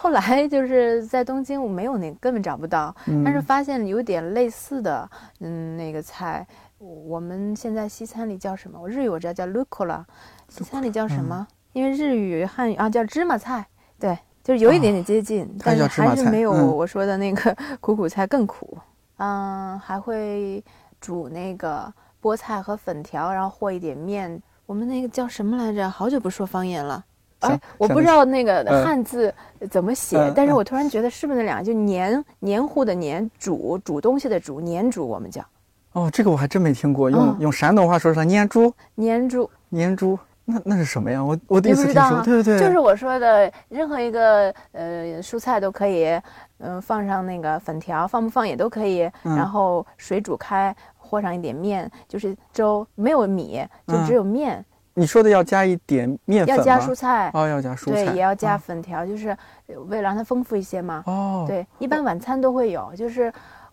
[0.00, 5.10] 后来 就是在东京，我没有那根本找不到，但是发现有点类似的，
[5.40, 6.46] 嗯，那个菜，
[6.78, 8.78] 我们现在西餐里叫什么？
[8.80, 10.06] 我日语我知道叫 l u c o l a
[10.48, 11.46] 西餐里叫什么？
[11.72, 13.66] 因为日语汉语啊叫芝麻菜，
[13.98, 14.16] 对。
[14.48, 18.78] 就是有一点点接近，但是还是没有我说的那个 苦苦菜更苦。
[19.18, 20.64] 嗯，还会
[20.98, 24.42] 煮那个菠菜和粉条，然后和一点面。
[24.64, 25.90] 我们那个叫什么来着？
[25.90, 27.04] 好久不说方言了。
[27.40, 29.30] 哎，我不知道那个汉字
[29.70, 31.64] 怎么写，但是我突然觉得是不是那两个？
[31.64, 35.44] 就黏黏糊的黏，煮煮东西的煮，黏煮我们叫。
[35.92, 37.10] 哦，这个我还真没听过。
[37.10, 38.72] 用用山东话说是来，黏煮。
[38.94, 39.50] 黏煮。
[39.68, 40.18] 黏猪。
[40.50, 41.22] 那那是什么呀？
[41.22, 46.18] 我我第一次听说，对对对，就是我说的，任何一个呃蔬菜都可以，
[46.56, 54.64] 嗯，放上那个粉条，放不放也都可以，然后水煮开，和上一点面，就是粥，没有米，就只有面。
[54.94, 61.04] 你说的要加一点面粉要加蔬菜哦，要加蔬菜，对，也要加粉条，就是为了让它丰富一些嘛。
[61.06, 63.30] 哦，对，一般晚餐都会有，就是，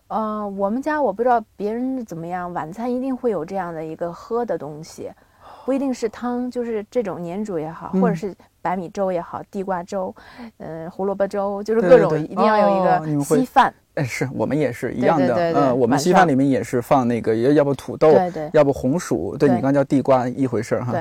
[0.08, 5.10] 呃，我们家我不知道别人怎么样，晚餐一定会有这样的一个喝的东西。
[5.66, 10.14] 不一定是汤，就是这种粘煮也好，或者是白米粥也好，地瓜粥，
[10.58, 13.74] 嗯，胡萝卜粥，就是各种一定要有一个稀饭。
[13.94, 20.92] 哎，是我们也是一样的，嗯，我们稀饭里面也是放那个，要要不土豆，对对，要不红薯，对你刚叫地瓜一回事儿哈。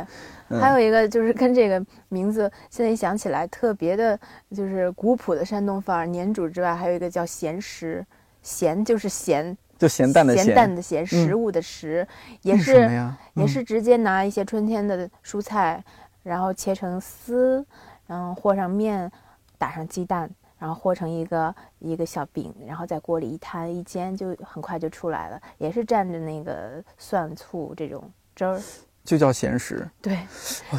[0.50, 4.20] 对，还有一个就是跟这个名字现在一想起来特别的，
[4.56, 8.04] 就是古朴的山东范儿，粘煮之外，还有一个叫咸食，
[8.42, 9.56] 咸就是咸。
[9.78, 12.08] 就咸淡的咸，淡的咸，食物的食，
[12.42, 12.90] 也是
[13.34, 15.84] 也是直接拿一些春天的蔬菜，
[16.24, 17.66] 然后切成丝，
[18.08, 19.12] 然后和上面，
[19.58, 28.62] 打上鸡蛋，然后和成一个一个小饼，然后在锅里一摊一煎，就很快就出来了，也是蘸着那个蒜醋这种汁儿。
[29.06, 30.18] 就叫闲时，对，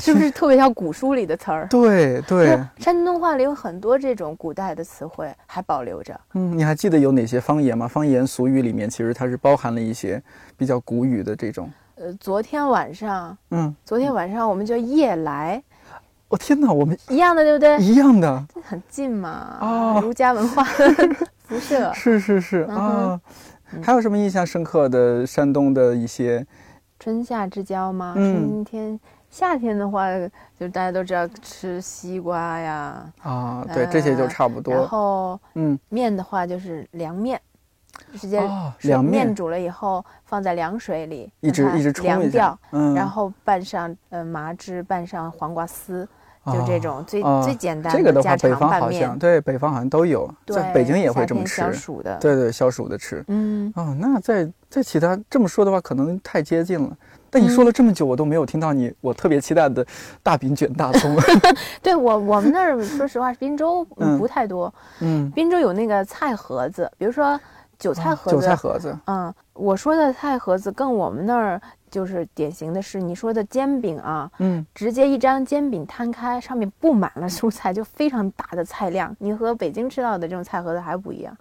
[0.00, 1.68] 是不是特别像古书里的词儿？
[1.70, 6.20] 对对，山东话里有很多这种古代的词汇还保留着。
[6.34, 7.86] 嗯，你还记得有哪些方言吗？
[7.86, 10.20] 方言俗语里面其实它是包含了一些
[10.56, 11.70] 比较古语的这种。
[11.94, 15.62] 呃，昨天晚上，嗯，昨天晚上我们叫夜来。
[16.28, 17.78] 我天哪，我们一样的对不对？
[17.78, 19.30] 一样的，很近嘛。
[19.60, 20.64] 啊，儒家文化
[21.46, 21.92] 辐射。
[21.94, 23.20] 是是是啊，
[23.80, 26.44] 还有什么印象深刻的山东的一些？
[27.06, 28.14] 春夏之交吗？
[28.16, 28.98] 春天、
[29.30, 30.08] 夏天的话，
[30.58, 33.00] 就大家都知道吃西瓜呀。
[33.22, 34.74] 啊，对，这些就差不多。
[34.74, 37.40] 然后，嗯，面的话就是凉面，
[38.14, 38.42] 直接
[38.80, 46.08] 凉面煮了以后放在凉水里，一直一直凉掉，嗯，然后拌上呃麻汁，拌上黄瓜丝。
[46.52, 51.56] 就这种最最简单的这个的话，北方好像对北方好像都有，在北京也会这么吃。
[51.56, 53.24] 消暑的，对对，消暑的吃。
[53.28, 56.96] 嗯哦，那在在其他这么说的话，可能太接近了。
[57.28, 59.84] 但你说了这么久，我都没有听到你我特别期待的
[60.22, 61.16] 大饼卷大葱。
[61.82, 63.84] 对我我们那儿说实话，滨州
[64.16, 64.72] 不太多。
[65.00, 67.38] 嗯，滨州有那个菜盒子，比如说
[67.78, 68.36] 韭菜盒子。
[68.36, 68.96] 韭菜盒子。
[69.06, 71.60] 嗯，我说的菜盒子跟我们那儿
[71.90, 79.14] 就是典型的是你说的煎饼啊，嗯，直接一张煎饼摊开，上面布满了蔬菜，就非常大的菜量。
[79.18, 81.36] 你和北京吃到的这种菜盒子还不一样，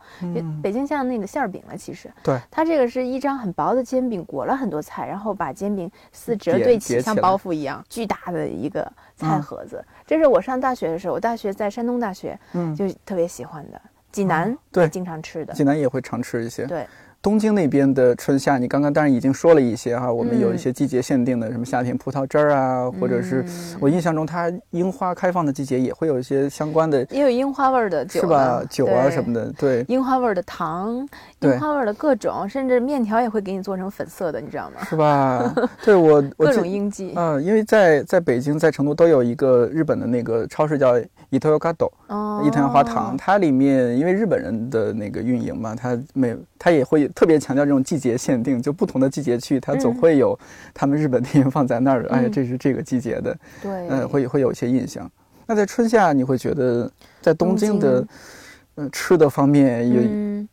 [0.61, 9.83] 北京像那个馅儿饼了，其实，对，它这个是一张很薄的煎饼，裹了很多菜，然后把煎饼四折对齐，像包袱一样，巨大的一个菜盒子。
[10.05, 13.81] 这是我上大学的时候，我大学在山东大学，嗯，就特别喜欢的。
[14.11, 16.87] 济南对，经常吃的，济南也会常吃一些，对。
[17.25, 23.43] 东京那边的春夏，你刚刚当然已经说了一些哈，我们有一些季节限定的，什么夏天葡萄汁儿啊，或者是
[23.79, 28.63] 我印象中它樱花开放的季节也会有一些相关的，也有樱花味儿的酒，是吧？
[28.69, 31.03] 酒啊什么的，对，樱花味儿的糖，
[31.39, 34.85] 樱花味儿的各种，甚至面条也会给你做成粉色的，你知道吗？
[34.87, 35.51] 是吧？
[35.83, 40.95] 对我各种应季，嗯，因为在在北京在成都都有一个日本的那个超市叫。
[41.35, 41.75] 伊藤洋
[42.07, 50.37] 哦，伊藤洋华堂，它里面因为日本人的那个运营嘛，它每它也会特别强调这种季节限定，就不同的季节去，它总会有
[50.73, 55.11] 他们日本电影放在那儿，哎，这是这个季节的，对，嗯，会会有一些印象。
[55.45, 56.89] 那在春夏，你会觉得
[57.21, 58.07] 在东京的，
[58.75, 60.01] 嗯，吃的方面有，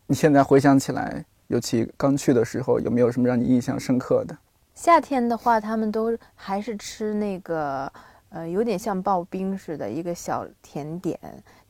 [0.09, 4.37] 你现在回想起来，尤其刚去的时候，有没有什么让你印象深刻的？
[4.75, 7.93] 夏天的话，他们都还是吃那个。
[8.35, 11.19] 呃，有点像刨冰似的，一个小甜点，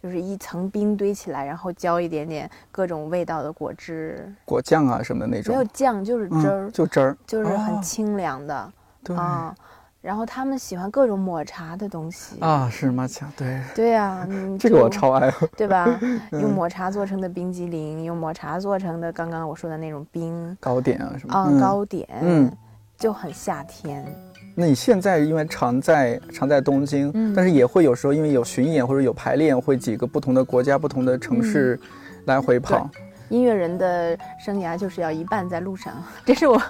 [0.00, 5.52] 就是一层冰堆起来，然后浇一点点各种味道的果汁、果酱啊什么的那种。
[5.52, 8.72] 没有酱，就是汁儿，就汁儿，就是很清凉的。
[9.02, 9.52] 对啊，
[10.00, 13.08] 然后他们喜欢各种抹茶的东西啊，是吗？
[13.08, 13.60] 酱对。
[13.74, 14.24] 对呀，
[14.56, 15.88] 这个我超爱，对吧？
[16.30, 22.56] 用抹茶做成的冰激凌，用抹茶做成的刚刚我说的那种冰糕点啊什么啊糕点，嗯，
[22.96, 24.06] 就很夏天。
[24.54, 31.78] 那你现在因为常在常在东京，但是也会有时候因为有巡演或者有排练，会几个不同的国家、不同的城市
[32.26, 32.90] 来回跑。
[33.30, 35.94] 音乐人的生涯就是要一半在路上，
[36.26, 36.60] 这是我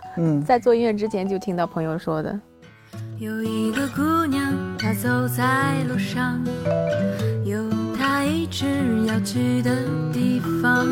[0.47, 2.39] 在做音乐之前就听到朋友说的。
[3.19, 6.41] 有一个姑娘，她走在路上，
[7.45, 7.59] 有
[7.99, 8.65] 她一直
[9.07, 9.75] 要去的
[10.13, 10.87] 地方，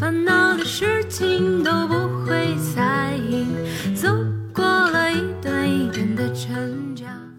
[0.00, 1.94] 烦恼的事情都不
[2.26, 3.46] 会在意。
[5.42, 5.50] 走。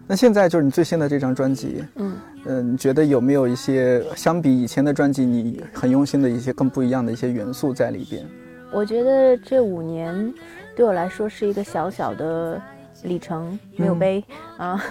[0.06, 8.26] 那现在就是你最新的这张专辑，嗯嗯，你觉得有没有一些相比以前的专辑，你很用心的一些更不一样的一些元素在里边？
[8.72, 10.32] 我觉得这五年
[10.76, 12.60] 对我来说是一个小小的
[13.04, 14.22] 里程，没有碑
[14.58, 14.84] 啊。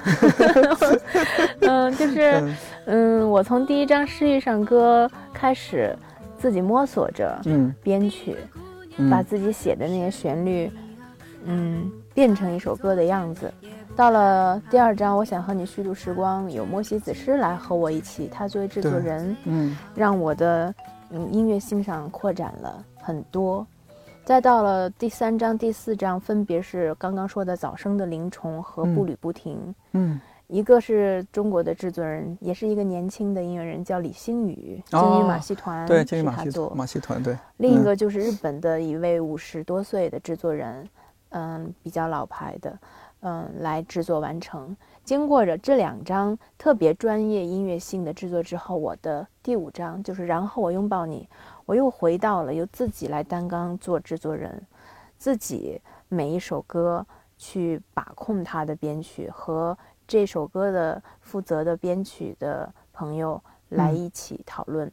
[1.61, 2.43] 嗯，就是
[2.85, 5.95] 嗯，我从第一张《诗意上歌》开始
[6.37, 8.37] 自己摸索着，嗯，编曲，
[9.09, 10.71] 把自己写的那些旋律，
[11.45, 13.51] 嗯，变成一首歌的样子。
[13.95, 20.73] 到了第二章，我想和你虚度时光，有莫西子诗来和我一起，他作为制作人，嗯，让我的
[21.09, 23.65] 嗯音乐欣赏扩展了很多。
[24.23, 37.35] 再到了第三章、第四章，分别是刚刚说的早生的灵虫和步履不停，嗯，一个是中国的制作人，也是一个年轻的音乐人，叫李星宇，金鱼马戏团，对，金鱼马戏马戏团，对。
[37.57, 40.87] 另一个就是日本的一位五十多岁的制作人，
[41.31, 42.79] 嗯，比较老牌的。
[43.23, 44.75] 嗯，来制作完成。
[45.03, 51.29] 经过着这两张特别专业音乐性的制作之后，我的第五张就是，然后我拥抱你，
[51.67, 54.59] 我又回到了由自己来担纲做制作人，
[55.19, 57.05] 自己每一首歌
[57.37, 59.77] 去把控它的编曲和
[60.07, 64.91] 这首歌的负责的编曲的朋友来一起讨论。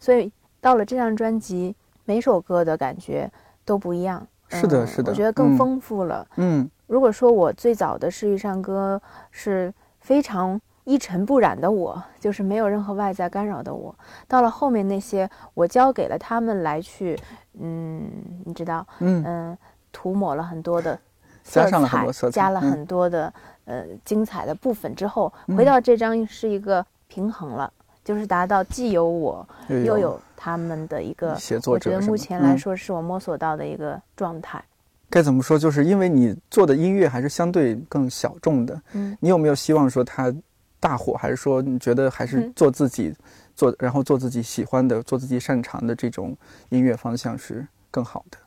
[0.00, 3.30] 所以到了这张专辑，每首歌的感觉
[3.64, 4.26] 都不一样。
[4.48, 6.26] 是的，是的，我觉得更丰富了。
[6.36, 6.68] 嗯。
[6.86, 8.98] 如果说我最早的诗意唱歌
[9.30, 9.70] 是
[10.00, 13.94] 非常一尘不染的，我就是没有任何外在干扰的我。
[14.26, 17.18] 到了后面那些，我交给了他们来去，
[17.60, 18.10] 嗯，
[18.46, 19.58] 你知道，嗯嗯，
[19.92, 20.98] 涂抹了很多的
[21.44, 23.30] 色彩，加了很多的
[23.66, 27.70] 呃精彩的部分之后，回到这张是一个平衡了，
[28.08, 29.46] 就是达到既有我
[29.84, 31.90] 又有他们的一个写作者。
[31.90, 34.64] 我觉得目前来说是我摸索到的一个状态。
[35.10, 35.58] 该怎么说？
[35.58, 40.34] 就是因为你做的音乐还是相对更小众的，嗯，你有没有希望说它
[40.80, 43.14] 大火，还是说你觉得还是做自己，
[43.54, 46.34] 做然后做自己喜欢的、做自己擅长的这种
[46.70, 48.38] 音乐方向是更好的？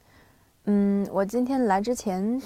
[0.65, 2.41] 嗯，我今天来之前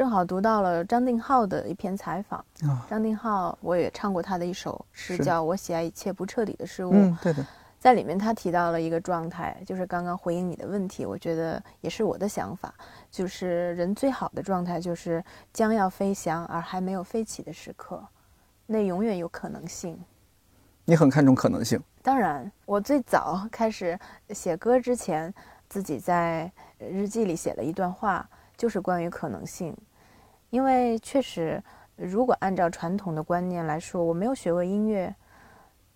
[0.00, 7.44] 正好读到了张定浩的一篇采访啊，张定浩我也唱过他的一首诗，叫《我喜爱一切不彻底的事物》，嗯，对的。
[7.78, 12.72] 在里面，他提到了一个状态，就是刚刚回应你的问题，我觉得也是我的想法，
[13.10, 15.22] 就是人最好的状态就是
[15.52, 18.02] 将要飞翔而还没有飞起的时刻，
[18.64, 20.02] 那永远有可能性。
[20.86, 21.78] 你很看重可能性？
[22.02, 23.98] 当然，我最早 开始
[24.30, 25.30] 写歌之前，
[25.68, 28.26] 自己在日记里写了一段话，
[28.56, 29.76] 就是关于可能性。
[30.50, 31.62] 因为确实，
[31.96, 35.14] 如果按照传统的观念来说，我没有学过音乐，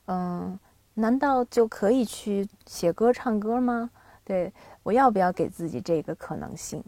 [0.07, 0.59] 嗯，
[0.95, 3.91] 难道就可以去写歌唱歌吗？
[4.25, 4.53] 对
[4.83, 6.83] 我要不要给自己这个可能性？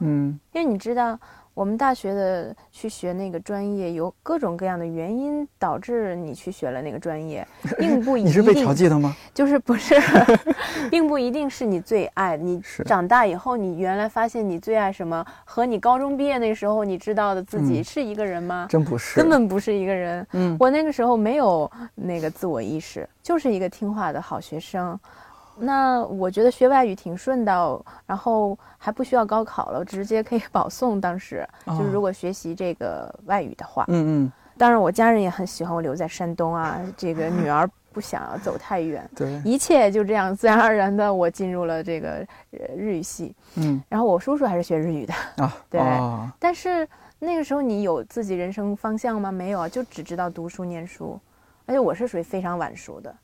[0.00, 1.18] 嗯，因为你知道。
[1.60, 7.46] 我们大学的去学那个专业，有各种各样的原因导致你去学了那个专业，
[7.76, 8.30] 并不一定。
[8.30, 9.14] 你是被调剂的吗？
[9.34, 9.94] 就是不是，
[10.90, 12.34] 并不一定是你最爱。
[12.34, 18.66] 你长大以后，你原来发现你最爱什么，和你高中毕业那时候你知道的自己是一个人吗？
[18.70, 20.26] 真不是，根本不是一个人。
[20.32, 24.98] 嗯，我那个时候没有那个自我意识，就是一个听话的好学生。
[25.60, 31.00] 那我觉得学外语挺顺的，然后还不需要高考了，直接可以保送。
[31.00, 34.32] 当时就是如果学习这个外语的话，嗯嗯。
[34.58, 39.08] 当然我家人也很喜欢我留在山东啊，这个女儿不想要走太远。
[39.16, 42.26] 对，一切就这样自然而然的，我进入了这个
[42.76, 43.34] 日语系。
[43.54, 45.56] 嗯，然后我叔叔还是学日语的啊。
[45.70, 45.80] 对，
[46.38, 46.86] 但是
[47.18, 49.32] 那个时候你有自己人生方向吗？
[49.32, 51.18] 没有啊，就只知道读书念书，
[51.64, 53.14] 而且我是属于非常晚熟的。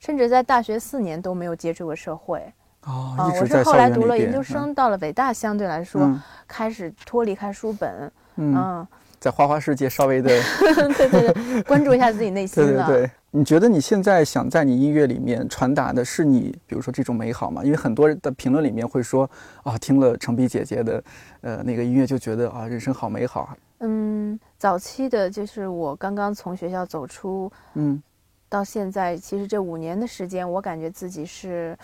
[0.00, 2.42] 甚至在大学四年都没有接触过社会
[2.84, 8.86] 哦，我是后来读了研究生，到了北大，相对来说开始脱离开书本，嗯，
[9.18, 10.30] 在花花世界稍微的
[10.96, 12.86] 对对对，关注一下自己内心了。
[12.86, 17.62] 对对对，你觉得你现在想在你音乐里面传达的是你，比如说这种美好吗？
[17.62, 19.30] 因为很多人的评论里面会说
[19.62, 21.04] 啊，听了程璧姐姐的
[21.42, 23.54] 呃那个音乐就觉得啊，人生好美好。
[23.80, 28.02] 嗯，早期的就是我刚刚从学校走出，嗯。
[28.50, 31.78] 到现在，其实这五年的时间，我感觉自己是，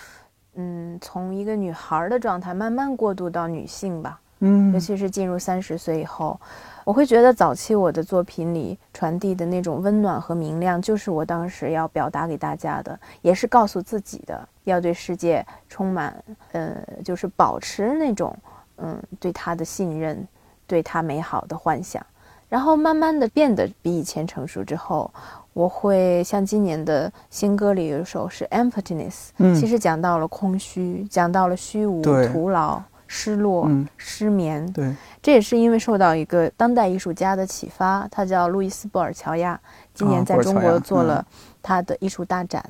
[0.57, 4.21] 嗯，从一个女孩的状态慢慢过渡到女性吧。
[4.41, 6.39] 嗯，尤其是进入三十岁以后，
[6.85, 18.37] 我会觉得早期我的作品里传递的那种温暖和明亮，就是我当时要表达给大家的，也是告诉自己的，要对世界充满，呃，就是保持那种，
[18.79, 20.27] 嗯，对他的信任，
[20.67, 22.05] 对他美好的幻想。
[22.49, 25.09] 然后慢慢的变得比以前成熟之后。
[25.57, 34.71] 我会像今年的新歌里有一首是 Emptiness，嗯，其实讲到了空虚，讲到了虚无、徒劳、失落、失眠。
[34.71, 39.59] 对，这也是因为受到一个当代艺术家的启发，他叫路易斯·布尔乔亚，
[39.95, 41.27] 今年在中国做了
[41.63, 42.63] 他的艺术大展。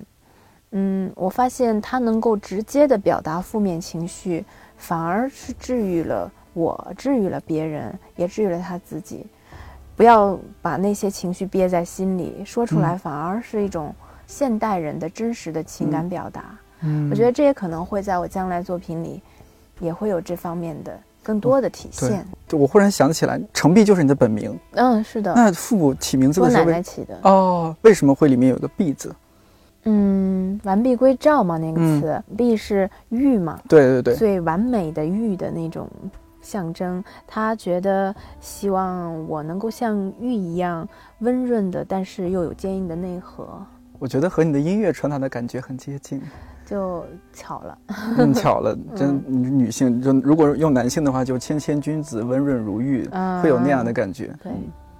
[0.70, 4.44] 嗯，我发现他能够直接的表达负面情绪，
[4.76, 9.26] 反而是治愈了我，治愈了别人，也治愈了他自己。
[9.96, 13.94] 不要把那些情绪憋在心里，说出来反而是一种
[14.26, 16.44] 现代人的真实的情感表达。
[16.82, 19.22] 嗯，我觉得这也可能会在我将来作品里，
[19.80, 22.26] 也会有这方面的更多的体现。
[22.46, 24.54] 对，我忽然想起来，程璧就是你的本名。
[24.72, 25.32] 嗯，是的。
[25.34, 27.18] 那父母起名字的时候，我奶奶起的。
[27.22, 29.14] 哦，为什么会里面有个璧字？
[29.84, 33.58] 嗯，完璧归赵嘛，那个词，璧是玉嘛？
[33.66, 35.88] 对对对，最完美的玉的那种。
[36.46, 40.88] 象征他觉得希望我能够像玉一样
[41.18, 43.60] 温润的，但是又有坚硬的内核。
[43.98, 46.22] 我觉得和你的音乐传达的感觉很接近，
[46.64, 47.78] 就巧了，
[48.18, 53.08] 嗯，巧了， 真女性就如果用男性的话，就谦谦君子，温润如玉，
[53.42, 54.32] 会有那样的感觉。
[54.42, 54.52] 对，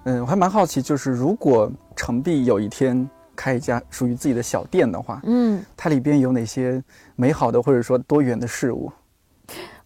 [0.05, 6.83] 嗯，我还蛮好奇，就是如果程璧有一天开一家属于自己的小店的话，嗯，它里边有哪些
[7.15, 8.91] 美好的或者说多元的事物？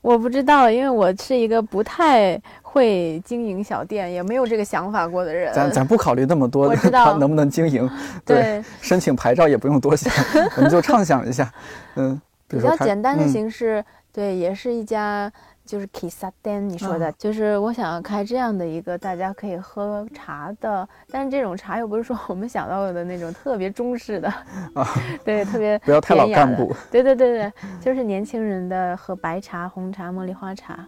[0.02, 5.54] 我不知道，因为我是一个不太会经营小店，也没有这个想法过的人。
[5.54, 7.90] 咱咱不考虑那么多，我知道能不能经营。
[8.26, 10.12] 对， 申请牌照也不用多想，
[10.58, 11.52] 我们就畅想一下。
[11.96, 15.32] 嗯，比较简单的形式，对，也是一家。
[15.66, 24.28] 就是 Kissaden，你说的，就是我想要开这样的一个大家可以喝茶的，但是这种茶又不是说我们想到的那种特别中式的
[24.74, 24.88] 啊，
[25.24, 30.86] 对，特别不要太老干部，对对对对，就是年轻人的喝白茶、红茶、茉莉花茶，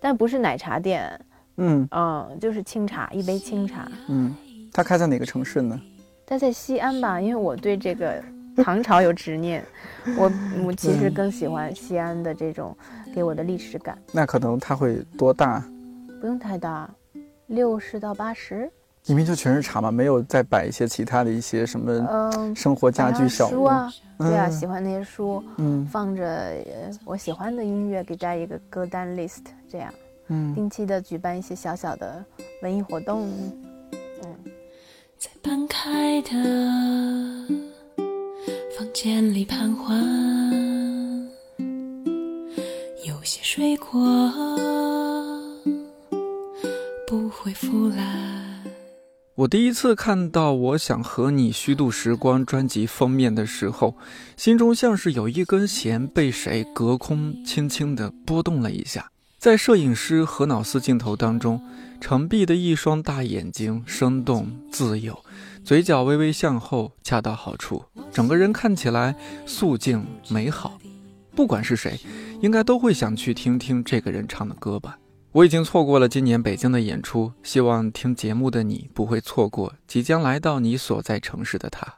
[0.00, 1.20] 但不是奶茶店，
[1.56, 3.86] 嗯嗯，就是清茶，一杯清茶。
[4.08, 4.34] 嗯，
[4.72, 5.80] 他开在哪个城市呢？
[6.26, 8.22] 他在西安吧，因为我对这个
[8.62, 9.64] 唐朝有执念，
[10.16, 10.30] 我
[10.66, 12.76] 我其实更喜欢西安的这种。
[13.14, 15.62] 给我的历史感，那可能它会多大？
[16.20, 16.90] 不用太大，
[17.46, 18.68] 六十到八十。
[19.06, 23.88] 里面就全是茶嘛，没有再摆一些其他的一些什么嗯生活家居小书啊？
[24.18, 26.56] 对啊，喜欢那些书，嗯，放着
[27.04, 29.94] 我喜欢的音乐，给大家一个歌单 list，这样，
[30.26, 32.24] 嗯，定期的举办一些小小的
[32.62, 33.30] 文艺活动，
[34.24, 34.36] 嗯，
[35.16, 36.30] 在半开的
[38.76, 40.02] 房间里盘桓。
[43.26, 43.98] 些水果
[47.06, 48.62] 不会腐烂。
[49.34, 53.96] 我第一次看到《我想和你虚度时光》专辑封面的时候，
[54.36, 59.10] 心中像是有一根弦被谁隔空轻轻地拨动了一下。
[59.38, 61.60] 在摄影师何脑斯镜头当中，
[62.00, 65.18] 程璧的一双大眼睛生动自由，
[65.64, 67.84] 嘴角微微向后，恰到好处，
[68.14, 69.12] 整个人看起来
[69.44, 70.78] 素净美好。
[71.34, 71.98] 不管是谁，
[72.40, 74.96] 应该都会想去听听这个人唱的歌吧。
[75.32, 81.92] 我已经错过了今年北京的演出，希望听节目的你不会错过即将来到你所在城市的他。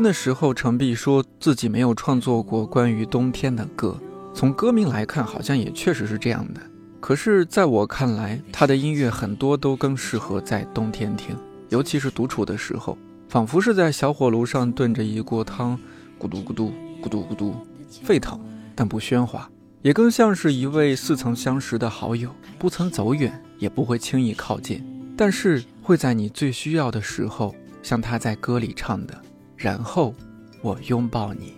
[0.00, 3.94] 音的时候，程璧说自己没有创作过关于冬天的歌。
[4.32, 6.60] 从歌名来看，好像也确实是这样的。
[7.00, 11.36] 可是，在我看来，他的音乐很多都更适合在冬天听，
[11.68, 12.96] 尤其是独处的时候，
[13.28, 15.78] 仿佛是在小火炉上炖着一锅汤，
[16.18, 16.72] 咕嘟咕嘟，
[17.02, 17.54] 咕嘟咕嘟，
[18.02, 18.40] 沸腾
[18.74, 19.50] 但不喧哗，
[19.82, 24.82] 也更像是一位似曾相识的好友，不曾走远，也不会轻易靠近，
[25.14, 29.14] 但是会在你最需要的时候，像他在歌里唱的。
[29.60, 30.14] 然后，
[30.62, 31.52] 我拥抱你。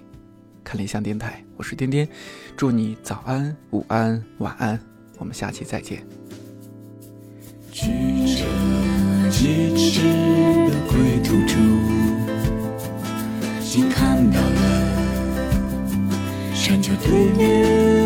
[0.65, 2.09] 看理想电台，我是颠颠，
[2.57, 4.77] 祝你早安、午安、晚安。
[5.19, 6.05] 我们下期再见。
[7.71, 7.87] 举
[8.27, 8.45] 着
[9.31, 10.03] 几尺
[10.69, 11.61] 的归途处，
[13.61, 14.57] 竟看到了
[16.53, 18.02] 山丘对面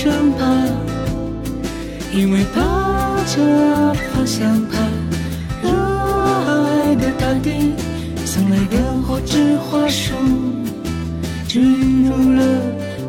[0.00, 0.40] 欢呼声吧，
[2.14, 2.62] 因为把
[3.26, 4.90] 着方向盘，
[5.62, 7.74] 热爱的大地
[8.24, 10.14] 送来的火之花束，
[11.46, 12.42] 坠入了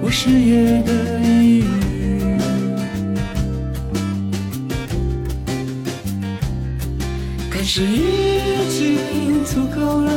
[0.02, 1.68] 我视野的一隅。
[7.64, 10.11] 是已经足够了。